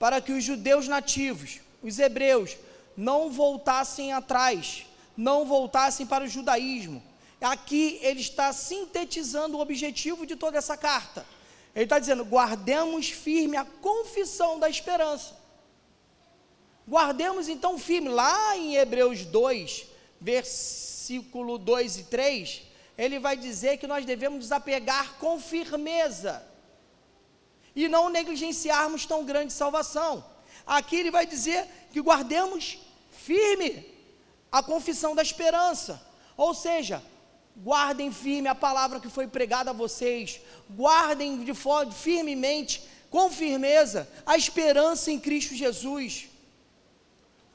[0.04, 2.58] Para que os judeus nativos, os hebreus,
[2.94, 4.84] não voltassem atrás,
[5.16, 7.02] não voltassem para o judaísmo.
[7.40, 11.24] Aqui ele está sintetizando o objetivo de toda essa carta.
[11.74, 15.34] Ele está dizendo: guardemos firme a confissão da esperança.
[16.86, 19.86] Guardemos então firme, lá em Hebreus 2,
[20.20, 22.62] versículo versículo 2 e 3,
[22.96, 26.42] ele vai dizer que nós devemos nos apegar com firmeza
[27.74, 30.24] e não negligenciarmos tão grande salvação.
[30.66, 32.78] Aqui ele vai dizer que guardemos
[33.10, 33.86] firme
[34.50, 36.00] a confissão da esperança,
[36.36, 37.02] ou seja,
[37.56, 41.52] guardem firme a palavra que foi pregada a vocês, guardem de
[41.92, 46.28] firmemente, com firmeza, a esperança em Cristo Jesus.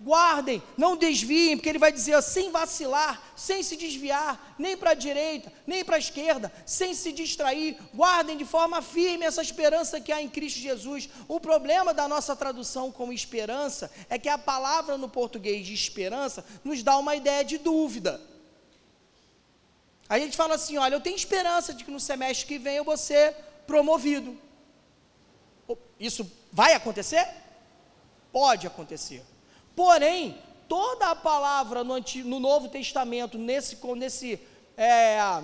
[0.02, 4.94] Guardem, não desviem, porque ele vai dizer sem vacilar, sem se desviar, nem para a
[4.94, 7.78] direita, nem para a esquerda, sem se distrair.
[7.94, 11.10] Guardem de forma firme essa esperança que há em Cristo Jesus.
[11.28, 16.46] O problema da nossa tradução como esperança é que a palavra no português de esperança
[16.64, 18.22] nos dá uma ideia de dúvida.
[20.08, 22.86] A gente fala assim: olha, eu tenho esperança de que no semestre que vem eu
[22.86, 23.36] vou ser
[23.68, 24.38] promovido.
[26.00, 27.28] Isso vai acontecer?
[28.32, 29.24] Pode acontecer.
[29.80, 34.38] Porém, toda a palavra no, Antigo, no Novo Testamento, nesse, nesse
[34.76, 35.42] é,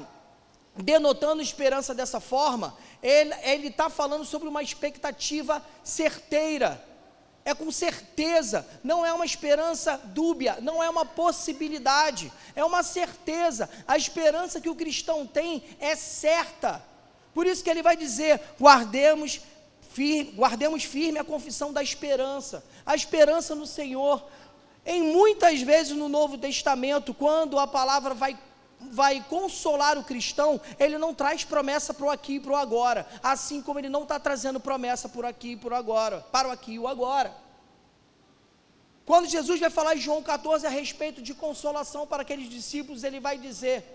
[0.76, 6.86] denotando esperança dessa forma, ele está falando sobre uma expectativa certeira.
[7.46, 13.70] É com certeza, não é uma esperança dúbia, não é uma possibilidade, é uma certeza.
[13.88, 16.84] A esperança que o cristão tem é certa.
[17.34, 19.40] Por isso que ele vai dizer: guardemos
[19.96, 24.22] firme, guardemos firme a confissão da esperança, a esperança no Senhor.
[24.86, 28.38] Em muitas vezes no Novo Testamento, quando a palavra vai
[28.78, 33.08] vai consolar o cristão, ele não traz promessa para o aqui e para o agora,
[33.24, 36.74] assim como ele não está trazendo promessa por aqui e por agora, para o aqui
[36.74, 37.34] e o agora.
[39.06, 43.20] Quando Jesus vai falar em João 14 a respeito de consolação para aqueles discípulos, ele
[43.20, 43.95] vai dizer: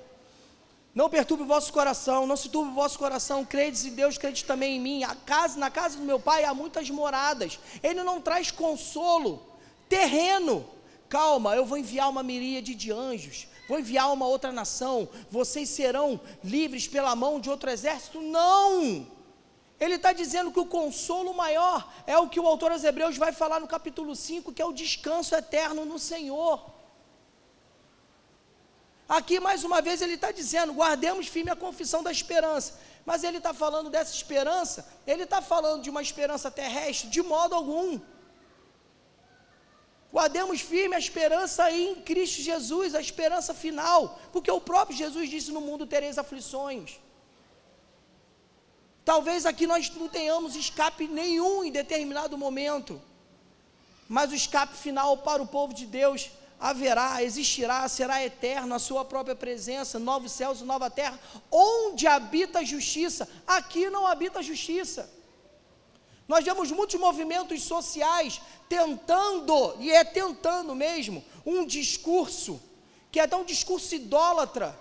[0.93, 4.43] Não perturbe o vosso coração, não se turbe o vosso coração, credes em Deus, credes
[4.43, 5.05] também em mim.
[5.05, 7.61] A casa, na casa do meu pai há muitas moradas.
[7.83, 9.41] Ele não traz consolo
[9.89, 10.69] terreno.
[11.09, 16.21] Calma, eu vou enviar uma miríade de anjos, vou enviar uma outra nação, vocês serão
[16.43, 18.21] livres pela mão de outro exército.
[18.21, 19.07] Não!
[19.81, 23.33] Ele está dizendo que o consolo maior é o que o autor aos Hebreus vai
[23.33, 26.80] falar no capítulo 5, que é o descanso eterno no Senhor.
[29.19, 32.79] Aqui, mais uma vez, ele está dizendo: guardemos firme a confissão da esperança.
[33.05, 37.09] Mas ele está falando dessa esperança, ele está falando de uma esperança terrestre?
[37.09, 37.99] De modo algum.
[40.13, 45.51] Guardemos firme a esperança em Cristo Jesus, a esperança final, porque o próprio Jesus disse:
[45.51, 47.01] No mundo tereis aflições.
[49.05, 53.03] Talvez aqui nós não tenhamos escape nenhum em determinado momento,
[54.09, 56.31] mas o escape final para o povo de Deus
[56.61, 61.19] haverá, existirá, será eterno a sua própria presença, novos céus e nova terra,
[61.51, 63.27] onde habita a justiça.
[63.47, 65.11] Aqui não habita a justiça.
[66.29, 72.61] Nós vemos muitos movimentos sociais tentando, e é tentando mesmo, um discurso,
[73.11, 74.79] que é até um discurso idólatra,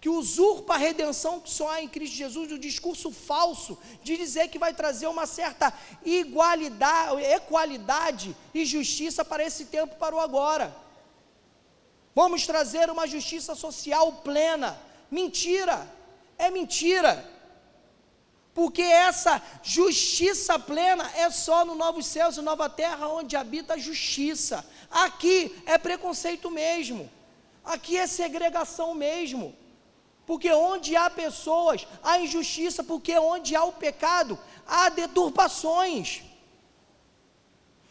[0.00, 4.48] que usurpa a redenção que só há em Cristo Jesus, o discurso falso de dizer
[4.48, 5.72] que vai trazer uma certa
[6.04, 10.83] igualdade, equalidade e justiça para esse tempo, para o agora.
[12.14, 14.78] Vamos trazer uma justiça social plena.
[15.10, 15.88] Mentira,
[16.38, 17.32] é mentira.
[18.54, 23.78] Porque essa justiça plena é só no novos céus e nova terra onde habita a
[23.78, 24.64] justiça.
[24.88, 27.10] Aqui é preconceito mesmo.
[27.64, 29.56] Aqui é segregação mesmo.
[30.24, 36.22] Porque onde há pessoas, há injustiça, porque onde há o pecado, há deturpações.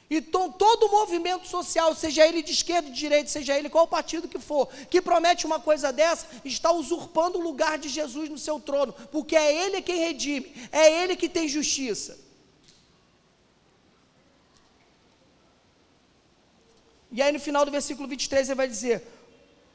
[0.09, 4.37] Então, todo movimento social, seja ele de esquerda, de direita, seja ele qual partido que
[4.37, 8.93] for, que promete uma coisa dessa, está usurpando o lugar de Jesus no seu trono,
[9.11, 12.19] porque é Ele quem redime, é Ele que tem justiça.
[17.11, 19.07] E aí, no final do versículo 23, ele vai dizer: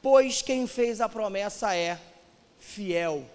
[0.01, 1.99] Pois quem fez a promessa é
[2.59, 3.25] fiel.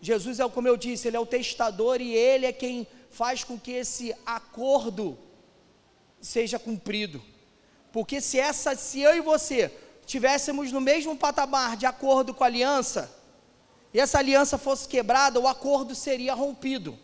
[0.00, 3.58] Jesus é, como eu disse, ele é o testador e ele é quem faz com
[3.58, 5.16] que esse acordo
[6.20, 7.22] seja cumprido.
[7.92, 9.72] Porque se essa, se eu e você
[10.04, 13.10] tivéssemos no mesmo patamar de acordo com a aliança,
[13.92, 16.98] e essa aliança fosse quebrada, o acordo seria rompido.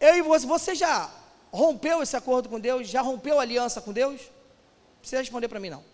[0.00, 1.10] Eu e você, você já
[1.52, 2.88] rompeu esse acordo com Deus?
[2.88, 4.18] Já rompeu a aliança com Deus?
[4.22, 5.84] Não precisa responder para mim não.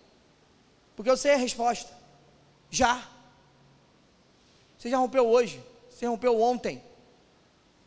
[0.95, 1.91] Porque eu sei a resposta.
[2.71, 3.05] Já.
[4.77, 6.81] Você já rompeu hoje, você rompeu ontem.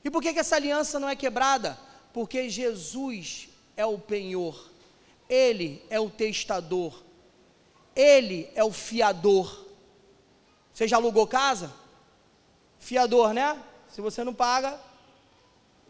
[0.04, 1.78] E por que, que essa aliança não é quebrada?
[2.12, 4.68] Porque Jesus é o penhor,
[5.28, 7.02] Ele é o testador,
[7.94, 9.66] Ele é o fiador.
[10.72, 11.72] Você já alugou casa?
[12.78, 13.60] Fiador, né?
[13.88, 14.78] Se você não paga,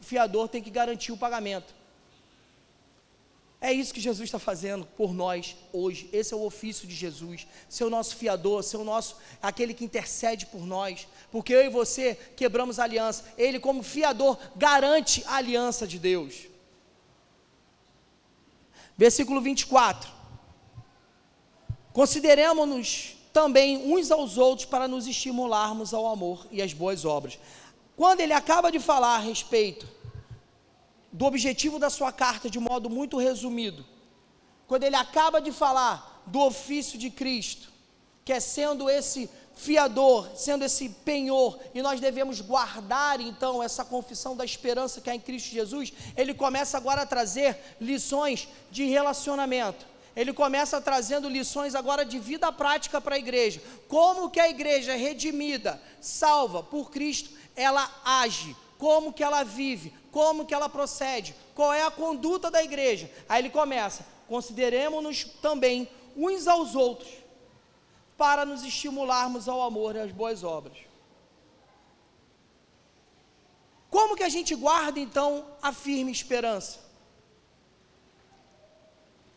[0.01, 1.75] o fiador tem que garantir o pagamento.
[3.65, 6.11] É isso que Jesus está fazendo por nós hoje.
[6.13, 9.85] Esse é o ofício de Jesus, ser o nosso fiador, ser o nosso, aquele que
[9.85, 11.07] intercede por nós.
[11.31, 13.25] Porque eu e você quebramos a aliança.
[13.39, 16.49] Ele, como fiador, garante a aliança de Deus.
[18.99, 20.11] Versículo 24.
[21.93, 27.39] Consideremos-nos também uns aos outros para nos estimularmos ao amor e às boas obras.
[27.97, 30.02] Quando ele acaba de falar a respeito
[31.13, 33.85] do objetivo da sua carta de modo muito resumido.
[34.67, 37.71] Quando ele acaba de falar do ofício de Cristo,
[38.25, 44.35] que é sendo esse fiador, sendo esse penhor, e nós devemos guardar então essa confissão
[44.35, 49.93] da esperança que há em Cristo Jesus, ele começa agora a trazer lições de relacionamento.
[50.15, 53.63] Ele começa trazendo lições agora de vida prática para a igreja.
[53.89, 60.45] Como que a igreja redimida, salva por Cristo, ela age, como que ela vive, como
[60.45, 63.09] que ela procede, qual é a conduta da igreja.
[63.29, 67.09] Aí ele começa: consideremos-nos também uns aos outros,
[68.19, 70.77] para nos estimularmos ao amor e às boas obras.
[73.89, 76.81] Como que a gente guarda então a firme esperança?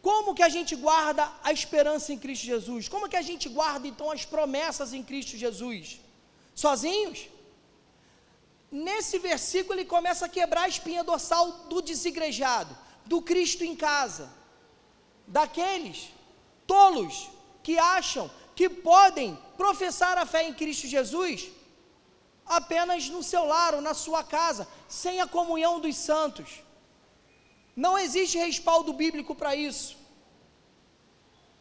[0.01, 2.89] Como que a gente guarda a esperança em Cristo Jesus?
[2.89, 5.99] Como que a gente guarda então as promessas em Cristo Jesus?
[6.55, 7.34] Sozinhos?
[8.75, 14.29] Nesse versículo ele começa a quebrar a espinha dorsal do desigrejado, do Cristo em casa,
[15.25, 16.09] daqueles
[16.67, 17.29] tolos
[17.63, 21.49] que acham que podem professar a fé em Cristo Jesus
[22.45, 26.61] apenas no seu lar ou na sua casa, sem a comunhão dos santos.
[27.75, 29.97] Não existe respaldo bíblico para isso.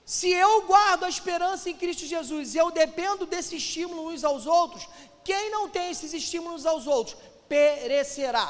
[0.05, 4.47] Se eu guardo a esperança em Cristo Jesus e eu dependo desse estímulo uns aos
[4.47, 4.87] outros,
[5.25, 7.17] quem não tem esses estímulos aos outros
[7.49, 8.49] perecerá.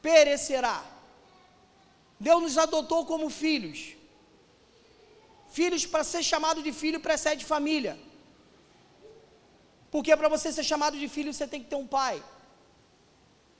[0.00, 0.84] Perecerá.
[2.18, 3.80] Deus nos adotou como filhos.
[5.58, 7.98] Filhos, para ser chamado de filho, precede família.
[9.90, 12.22] Porque para você ser chamado de filho, você tem que ter um pai.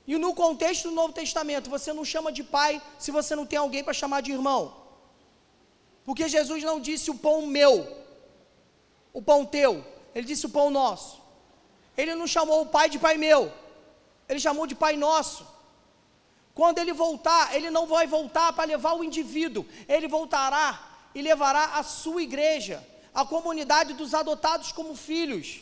[0.07, 3.59] E no contexto do Novo Testamento, você não chama de pai se você não tem
[3.59, 4.61] alguém para chamar de irmão.
[6.03, 7.75] Porque Jesus não disse o pão meu,
[9.13, 11.21] o pão teu, ele disse o pão nosso.
[11.97, 13.51] Ele não chamou o pai de pai meu,
[14.27, 15.45] ele chamou de pai nosso.
[16.53, 20.67] Quando ele voltar, ele não vai voltar para levar o indivíduo, ele voltará
[21.15, 25.61] e levará a sua igreja, a comunidade dos adotados como filhos.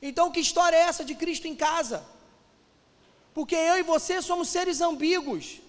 [0.00, 2.02] Então, que história é essa de Cristo em casa?
[3.34, 5.60] Porque eu e você somos seres ambíguos.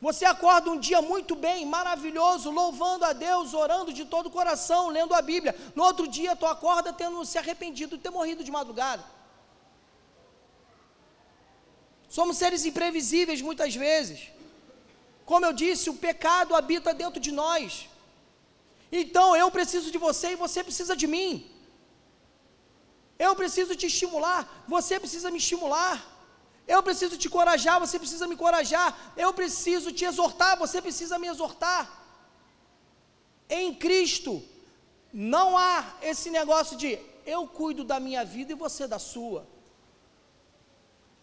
[0.00, 4.88] Você acorda um dia muito bem, maravilhoso, louvando a Deus, orando de todo o coração,
[4.88, 5.54] lendo a Bíblia.
[5.74, 9.04] No outro dia, tu acorda tendo se arrependido de ter morrido de madrugada.
[12.08, 14.20] Somos seres imprevisíveis muitas vezes.
[15.30, 17.88] Como eu disse, o pecado habita dentro de nós.
[18.90, 21.30] Então eu preciso de você e você precisa de mim.
[23.26, 25.94] Eu preciso te estimular, você precisa me estimular.
[26.74, 28.88] Eu preciso te corajar, você precisa me corajar.
[29.24, 31.82] Eu preciso te exortar, você precisa me exortar.
[33.48, 34.32] Em Cristo,
[35.12, 35.76] não há
[36.10, 36.90] esse negócio de
[37.26, 39.40] eu cuido da minha vida e você da sua.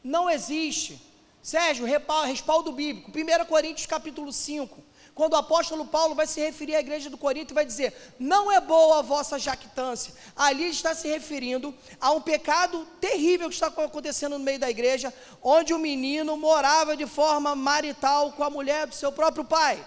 [0.03, 1.01] Não existe.
[1.41, 3.09] Sérgio, respaldo bíblico.
[3.09, 4.86] 1 Coríntios capítulo 5
[5.17, 8.51] quando o apóstolo Paulo vai se referir à igreja do Corinto e vai dizer: Não
[8.51, 10.13] é boa a vossa jactância.
[10.35, 15.11] Ali está se referindo a um pecado terrível que está acontecendo no meio da igreja,
[15.41, 19.83] onde o menino morava de forma marital com a mulher do seu próprio pai.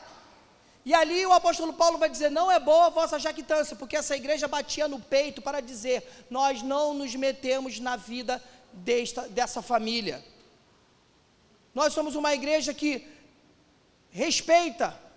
[0.85, 4.17] E ali o apóstolo Paulo vai dizer: Não é boa a vossa jactância, porque essa
[4.17, 10.25] igreja batia no peito para dizer: Nós não nos metemos na vida desta, dessa família.
[11.73, 13.07] Nós somos uma igreja que
[14.11, 15.09] respeita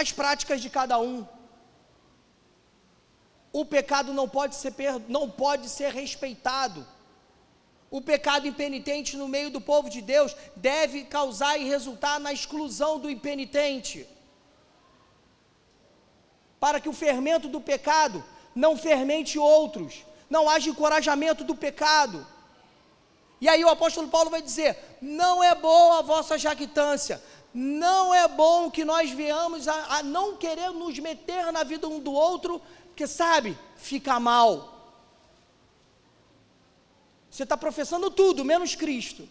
[0.00, 1.26] as práticas de cada um.
[3.60, 4.72] O pecado não pode ser,
[5.08, 6.86] não pode ser respeitado.
[7.90, 12.92] O pecado impenitente no meio do povo de Deus deve causar e resultar na exclusão
[13.00, 14.06] do impenitente.
[16.60, 18.24] Para que o fermento do pecado
[18.54, 22.24] não fermente outros, não haja encorajamento do pecado.
[23.40, 27.22] E aí o apóstolo Paulo vai dizer: não é boa a vossa jactância,
[27.52, 31.98] não é bom que nós venhamos a, a não querer nos meter na vida um
[31.98, 34.78] do outro, porque sabe, fica mal.
[37.30, 39.28] Você está professando tudo, menos Cristo.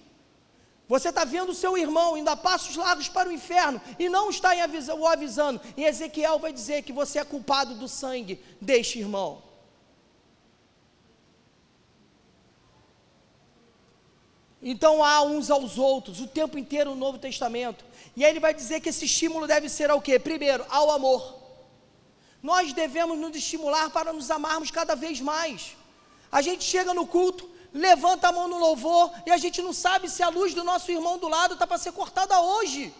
[0.87, 4.29] Você está vendo o seu irmão indo a passos largos para o inferno e não
[4.29, 5.59] está avisa, o avisando.
[5.75, 9.43] E Ezequiel vai dizer que você é culpado do sangue deste irmão.
[14.61, 17.85] Então há uns aos outros, o tempo inteiro no Novo Testamento.
[18.17, 20.17] E aí ele vai dizer que esse estímulo deve ser ao quê?
[20.27, 21.21] Primeiro, ao amor.
[22.49, 25.75] Nós devemos nos estimular para nos amarmos cada vez mais.
[26.31, 30.09] A gente chega no culto, levanta a mão no louvor e a gente não sabe
[30.09, 32.91] se a luz do nosso irmão do lado está para ser cortada hoje.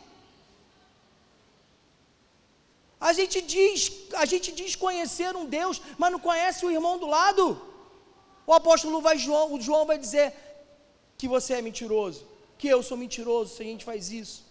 [3.02, 3.92] A gente diz,
[4.24, 7.60] a gente diz conhecer um Deus, mas não conhece o irmão do lado.
[8.46, 10.32] O apóstolo vai João, João vai dizer
[11.18, 12.24] que você é mentiroso,
[12.56, 14.47] que eu sou mentiroso se a gente faz isso.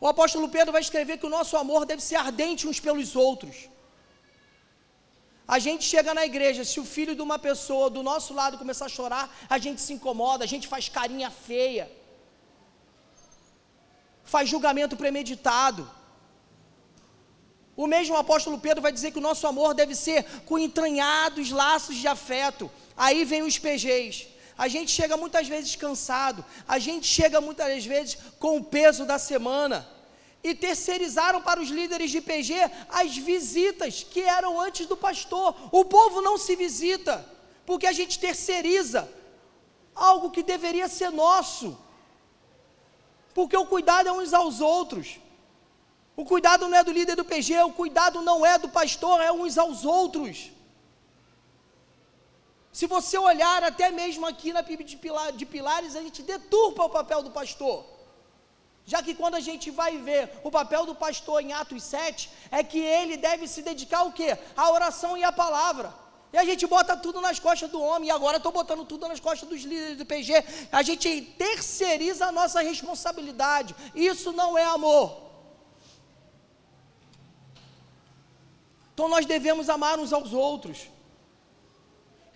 [0.00, 3.56] O apóstolo Pedro vai escrever que o nosso amor deve ser ardente uns pelos outros.
[5.48, 8.86] A gente chega na igreja, se o filho de uma pessoa do nosso lado começar
[8.86, 11.90] a chorar, a gente se incomoda, a gente faz carinha feia,
[14.24, 15.88] faz julgamento premeditado.
[17.76, 21.96] O mesmo apóstolo Pedro vai dizer que o nosso amor deve ser com entranhados laços
[21.96, 22.70] de afeto.
[22.96, 24.35] Aí vem os PGs.
[24.56, 29.18] A gente chega muitas vezes cansado, a gente chega muitas vezes com o peso da
[29.18, 29.86] semana.
[30.42, 32.54] E terceirizaram para os líderes de PG
[32.88, 35.54] as visitas que eram antes do pastor.
[35.72, 37.24] O povo não se visita,
[37.66, 39.08] porque a gente terceiriza
[39.94, 41.76] algo que deveria ser nosso.
[43.34, 45.18] Porque o cuidado é uns aos outros.
[46.16, 49.30] O cuidado não é do líder do PG, o cuidado não é do pastor, é
[49.30, 50.50] uns aos outros.
[52.76, 54.86] Se você olhar até mesmo aqui na Bíblia
[55.38, 57.76] de, Pilares, a gente deturpa o papel do pastor.
[58.84, 62.62] Já que quando a gente vai ver o papel do pastor em Atos 7, é
[62.62, 64.36] que ele deve se dedicar ao quê?
[64.54, 65.90] À oração e à palavra.
[66.34, 69.20] E a gente bota tudo nas costas do homem, e agora estou botando tudo nas
[69.20, 70.44] costas dos líderes do PG.
[70.70, 73.74] A gente terceiriza a nossa responsabilidade.
[73.94, 75.06] Isso não é amor.
[78.92, 80.90] Então nós devemos amar uns aos outros,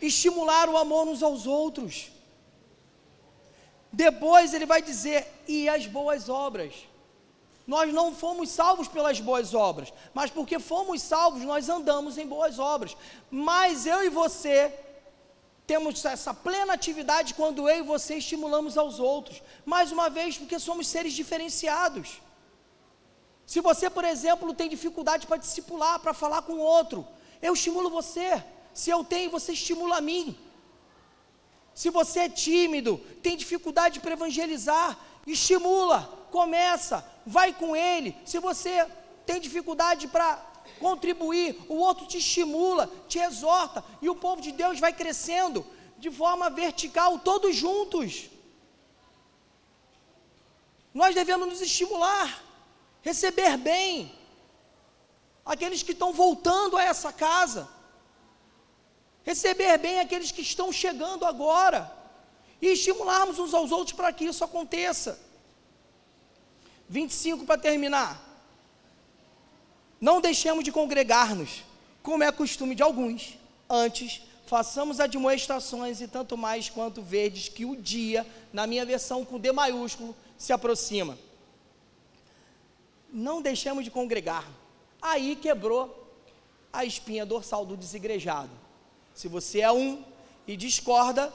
[0.01, 2.11] estimular o amor uns aos outros.
[3.93, 6.75] Depois ele vai dizer: e as boas obras.
[7.67, 12.59] Nós não fomos salvos pelas boas obras, mas porque fomos salvos, nós andamos em boas
[12.59, 12.97] obras.
[13.31, 14.75] Mas eu e você
[15.69, 19.41] temos essa plena atividade quando eu e você estimulamos aos outros.
[19.65, 22.21] Mais uma vez, porque somos seres diferenciados.
[23.47, 27.07] Se você, por exemplo, tem dificuldade para discipular, para falar com o outro,
[27.41, 28.43] eu estimulo você.
[28.73, 30.39] Se eu tenho, você estimula a mim.
[31.75, 38.17] Se você é tímido, tem dificuldade para evangelizar, estimula, começa, vai com ele.
[38.25, 38.87] Se você
[39.27, 40.37] tem dificuldade para
[40.79, 45.67] contribuir, o outro te estimula, te exorta, e o povo de Deus vai crescendo
[45.99, 48.31] de forma vertical, todos juntos.
[50.93, 52.43] Nós devemos nos estimular,
[53.03, 54.13] receber bem
[55.45, 57.69] aqueles que estão voltando a essa casa
[59.25, 61.91] receber bem aqueles que estão chegando agora
[62.61, 65.19] e estimularmos uns aos outros para que isso aconteça.
[66.89, 68.29] 25 para terminar.
[70.01, 71.63] Não deixemos de congregar-nos,
[72.03, 73.39] como é costume de alguns.
[73.69, 79.39] Antes, façamos admoestações e tanto mais quanto verdes que o dia, na minha versão com
[79.39, 81.17] D maiúsculo, se aproxima.
[83.13, 84.45] Não deixemos de congregar.
[85.01, 86.13] Aí quebrou
[86.73, 88.51] a espinha dorsal do desigrejado.
[89.21, 90.03] Se você é um
[90.47, 91.31] e discorda,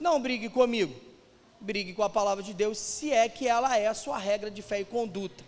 [0.00, 0.98] não brigue comigo.
[1.60, 4.62] Brigue com a palavra de Deus, se é que ela é a sua regra de
[4.62, 5.44] fé e conduta.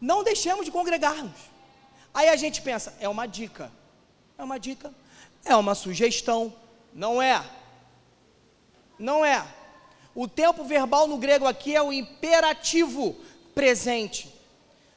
[0.00, 1.50] Não deixemos de congregar-nos.
[2.14, 3.72] Aí a gente pensa, é uma dica.
[4.38, 4.94] É uma dica.
[5.44, 6.54] É uma sugestão.
[6.94, 7.44] Não é.
[8.96, 9.44] Não é.
[10.14, 13.16] O tempo verbal no grego aqui é o imperativo
[13.52, 14.32] presente.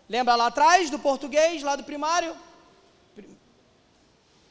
[0.08, 2.38] Lembra lá atrás do português, lá do primário?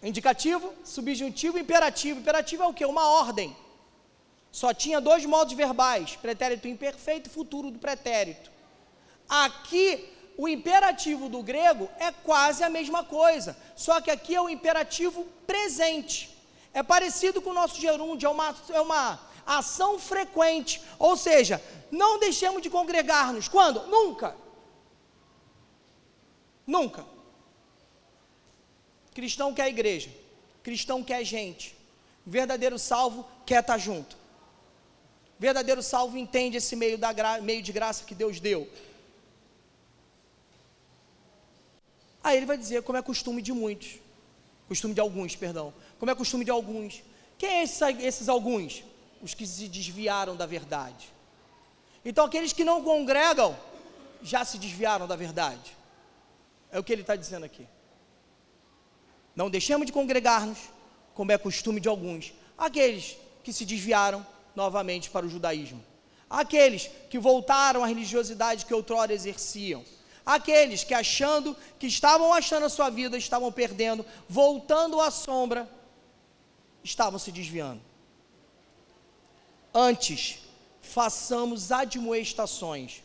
[0.05, 2.21] Indicativo, subjuntivo imperativo.
[2.21, 2.85] Imperativo é o que?
[2.85, 3.57] Uma ordem.
[4.53, 8.53] Só tinha dois modos verbais: pretérito imperfeito e futuro do pretérito.
[9.27, 14.51] Aqui, o imperativo do grego é quase a mesma coisa, só que aqui é o
[14.51, 16.37] imperativo presente.
[16.75, 20.83] É parecido com o nosso gerúndio, é uma, é uma ação frequente.
[20.99, 23.49] Ou seja, não deixemos de congregar-nos.
[23.49, 23.87] Quando?
[23.87, 24.37] Nunca.
[26.67, 27.14] Nunca.
[29.15, 30.11] Cristão quer igreja,
[30.63, 31.75] cristão quer gente.
[32.27, 34.17] Verdadeiro salvo quer estar junto.
[35.39, 38.69] Verdadeiro salvo entende esse meio, da meio de graça que Deus deu.
[42.23, 43.99] Aí ele vai dizer como é costume de muitos,
[44.67, 45.73] costume de alguns, perdão.
[45.99, 47.03] Como é costume de alguns.
[47.37, 48.83] Quem é esses, esses alguns?
[49.23, 51.13] Os que se desviaram da verdade.
[52.05, 53.57] Então aqueles que não congregam
[54.23, 55.77] já se desviaram da verdade.
[56.73, 57.67] É o que ele está dizendo aqui.
[59.35, 60.59] Não deixemos de congregar-nos,
[61.15, 64.25] como é costume de alguns, aqueles que se desviaram
[64.55, 65.85] novamente para o judaísmo,
[66.29, 69.85] aqueles que voltaram à religiosidade que outrora exerciam,
[70.25, 75.69] aqueles que achando que estavam achando a sua vida, estavam perdendo, voltando à sombra,
[76.83, 77.81] estavam se desviando.
[79.73, 80.39] Antes,
[80.81, 83.03] façamos admoestações.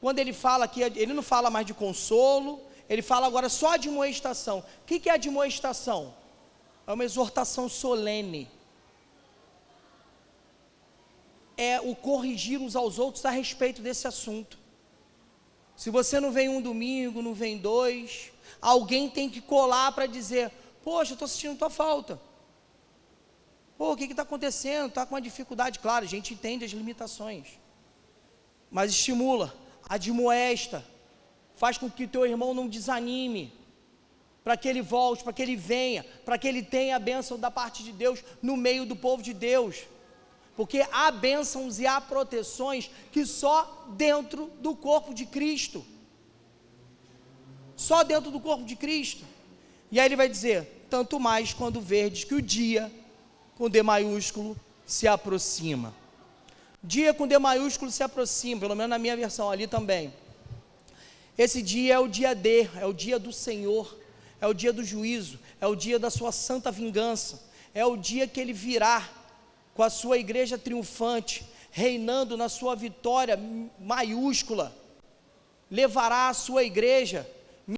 [0.00, 2.60] Quando ele fala aqui, ele não fala mais de consolo,
[2.90, 4.64] ele fala agora só de admoestação.
[4.82, 6.12] O que é admoestação?
[6.84, 8.50] É uma exortação solene.
[11.56, 14.58] É o corrigir uns aos outros a respeito desse assunto.
[15.76, 20.50] Se você não vem um domingo, não vem dois, alguém tem que colar para dizer:
[20.82, 22.20] Poxa, estou sentindo tua falta.
[23.78, 24.88] Pô, o que está acontecendo?
[24.88, 25.78] Está com uma dificuldade.
[25.78, 27.46] Claro, a gente entende as limitações.
[28.68, 29.54] Mas estimula,
[29.88, 30.84] admoesta
[31.60, 33.52] faz com que o teu irmão não desanime,
[34.42, 37.50] para que ele volte, para que ele venha, para que ele tenha a bênção da
[37.50, 39.76] parte de Deus no meio do povo de Deus.
[40.56, 45.84] Porque há bênçãos e há proteções que só dentro do corpo de Cristo.
[47.76, 49.22] Só dentro do corpo de Cristo.
[49.92, 52.90] E aí ele vai dizer: tanto mais quando verdes que o dia,
[53.58, 54.56] com D maiúsculo,
[54.86, 55.94] se aproxima.
[56.82, 60.10] Dia com D maiúsculo se aproxima, pelo menos na minha versão ali também.
[61.36, 63.96] Esse dia é o dia D, é o dia do Senhor,
[64.40, 67.42] é o dia do juízo, é o dia da sua santa vingança,
[67.74, 69.08] é o dia que ele virá
[69.74, 73.38] com a sua igreja triunfante, reinando na sua vitória
[73.78, 74.76] maiúscula.
[75.70, 77.24] levará a sua igreja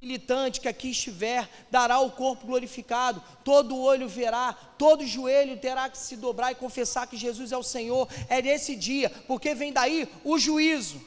[0.01, 5.97] militante que aqui estiver, dará o corpo glorificado, todo olho verá, todo joelho terá que
[5.97, 8.07] se dobrar e confessar que Jesus é o Senhor.
[8.27, 10.99] É nesse dia, porque vem daí o juízo.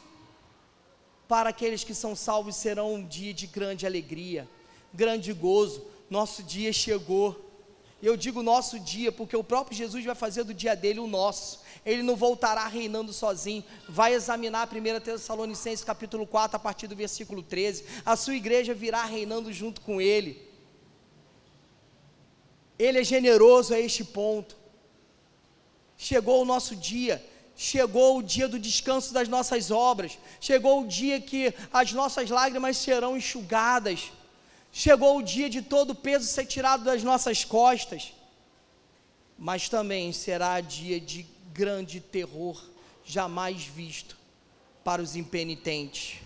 [1.29, 4.49] Para aqueles que são salvos serão um dia de grande alegria,
[4.93, 5.85] grande gozo.
[6.09, 7.45] Nosso dia chegou.
[8.03, 11.61] Eu digo nosso dia porque o próprio Jesus vai fazer do dia dele o nosso
[11.87, 13.63] ele não voltará reinando sozinho.
[13.89, 17.85] Vai examinar 1 Tessalonicenses capítulo 4, a partir do versículo 13.
[18.05, 20.45] A sua igreja virá reinando junto com ele.
[22.77, 24.57] Ele é generoso a este ponto.
[25.97, 27.25] Chegou o nosso dia,
[27.57, 32.77] chegou o dia do descanso das nossas obras, chegou o dia que as nossas lágrimas
[32.77, 34.13] serão enxugadas,
[34.71, 38.13] chegou o dia de todo o peso ser tirado das nossas costas,
[39.39, 42.63] mas também será dia de grande terror
[43.05, 44.17] jamais visto
[44.85, 46.19] para os impenitentes,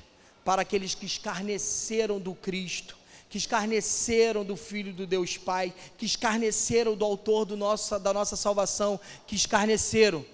[0.44, 6.96] para aqueles que escarneceram do Cristo, que escarneceram do Filho do Deus Pai, que escarneceram
[6.96, 7.56] do Autor do
[8.00, 10.26] da nossa salvação, que escarneceram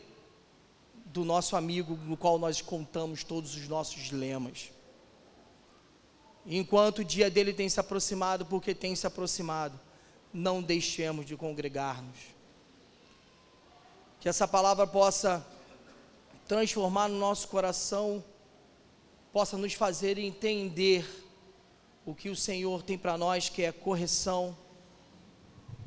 [1.16, 4.70] do nosso amigo no qual nós contamos todos os nossos lemas.
[6.44, 9.80] Enquanto o dia dele tem se aproximado, porque tem se aproximado,
[10.30, 12.36] não deixemos de congregar-nos
[14.20, 15.46] que essa palavra possa
[16.46, 18.22] transformar no nosso coração,
[19.32, 21.08] possa nos fazer entender
[22.04, 24.54] o que o Senhor tem para nós, que é correção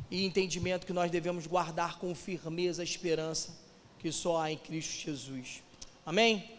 [0.10, 3.59] e entendimento que nós devemos guardar com firmeza a esperança
[4.00, 5.62] que só há em Cristo Jesus.
[6.06, 6.59] Amém?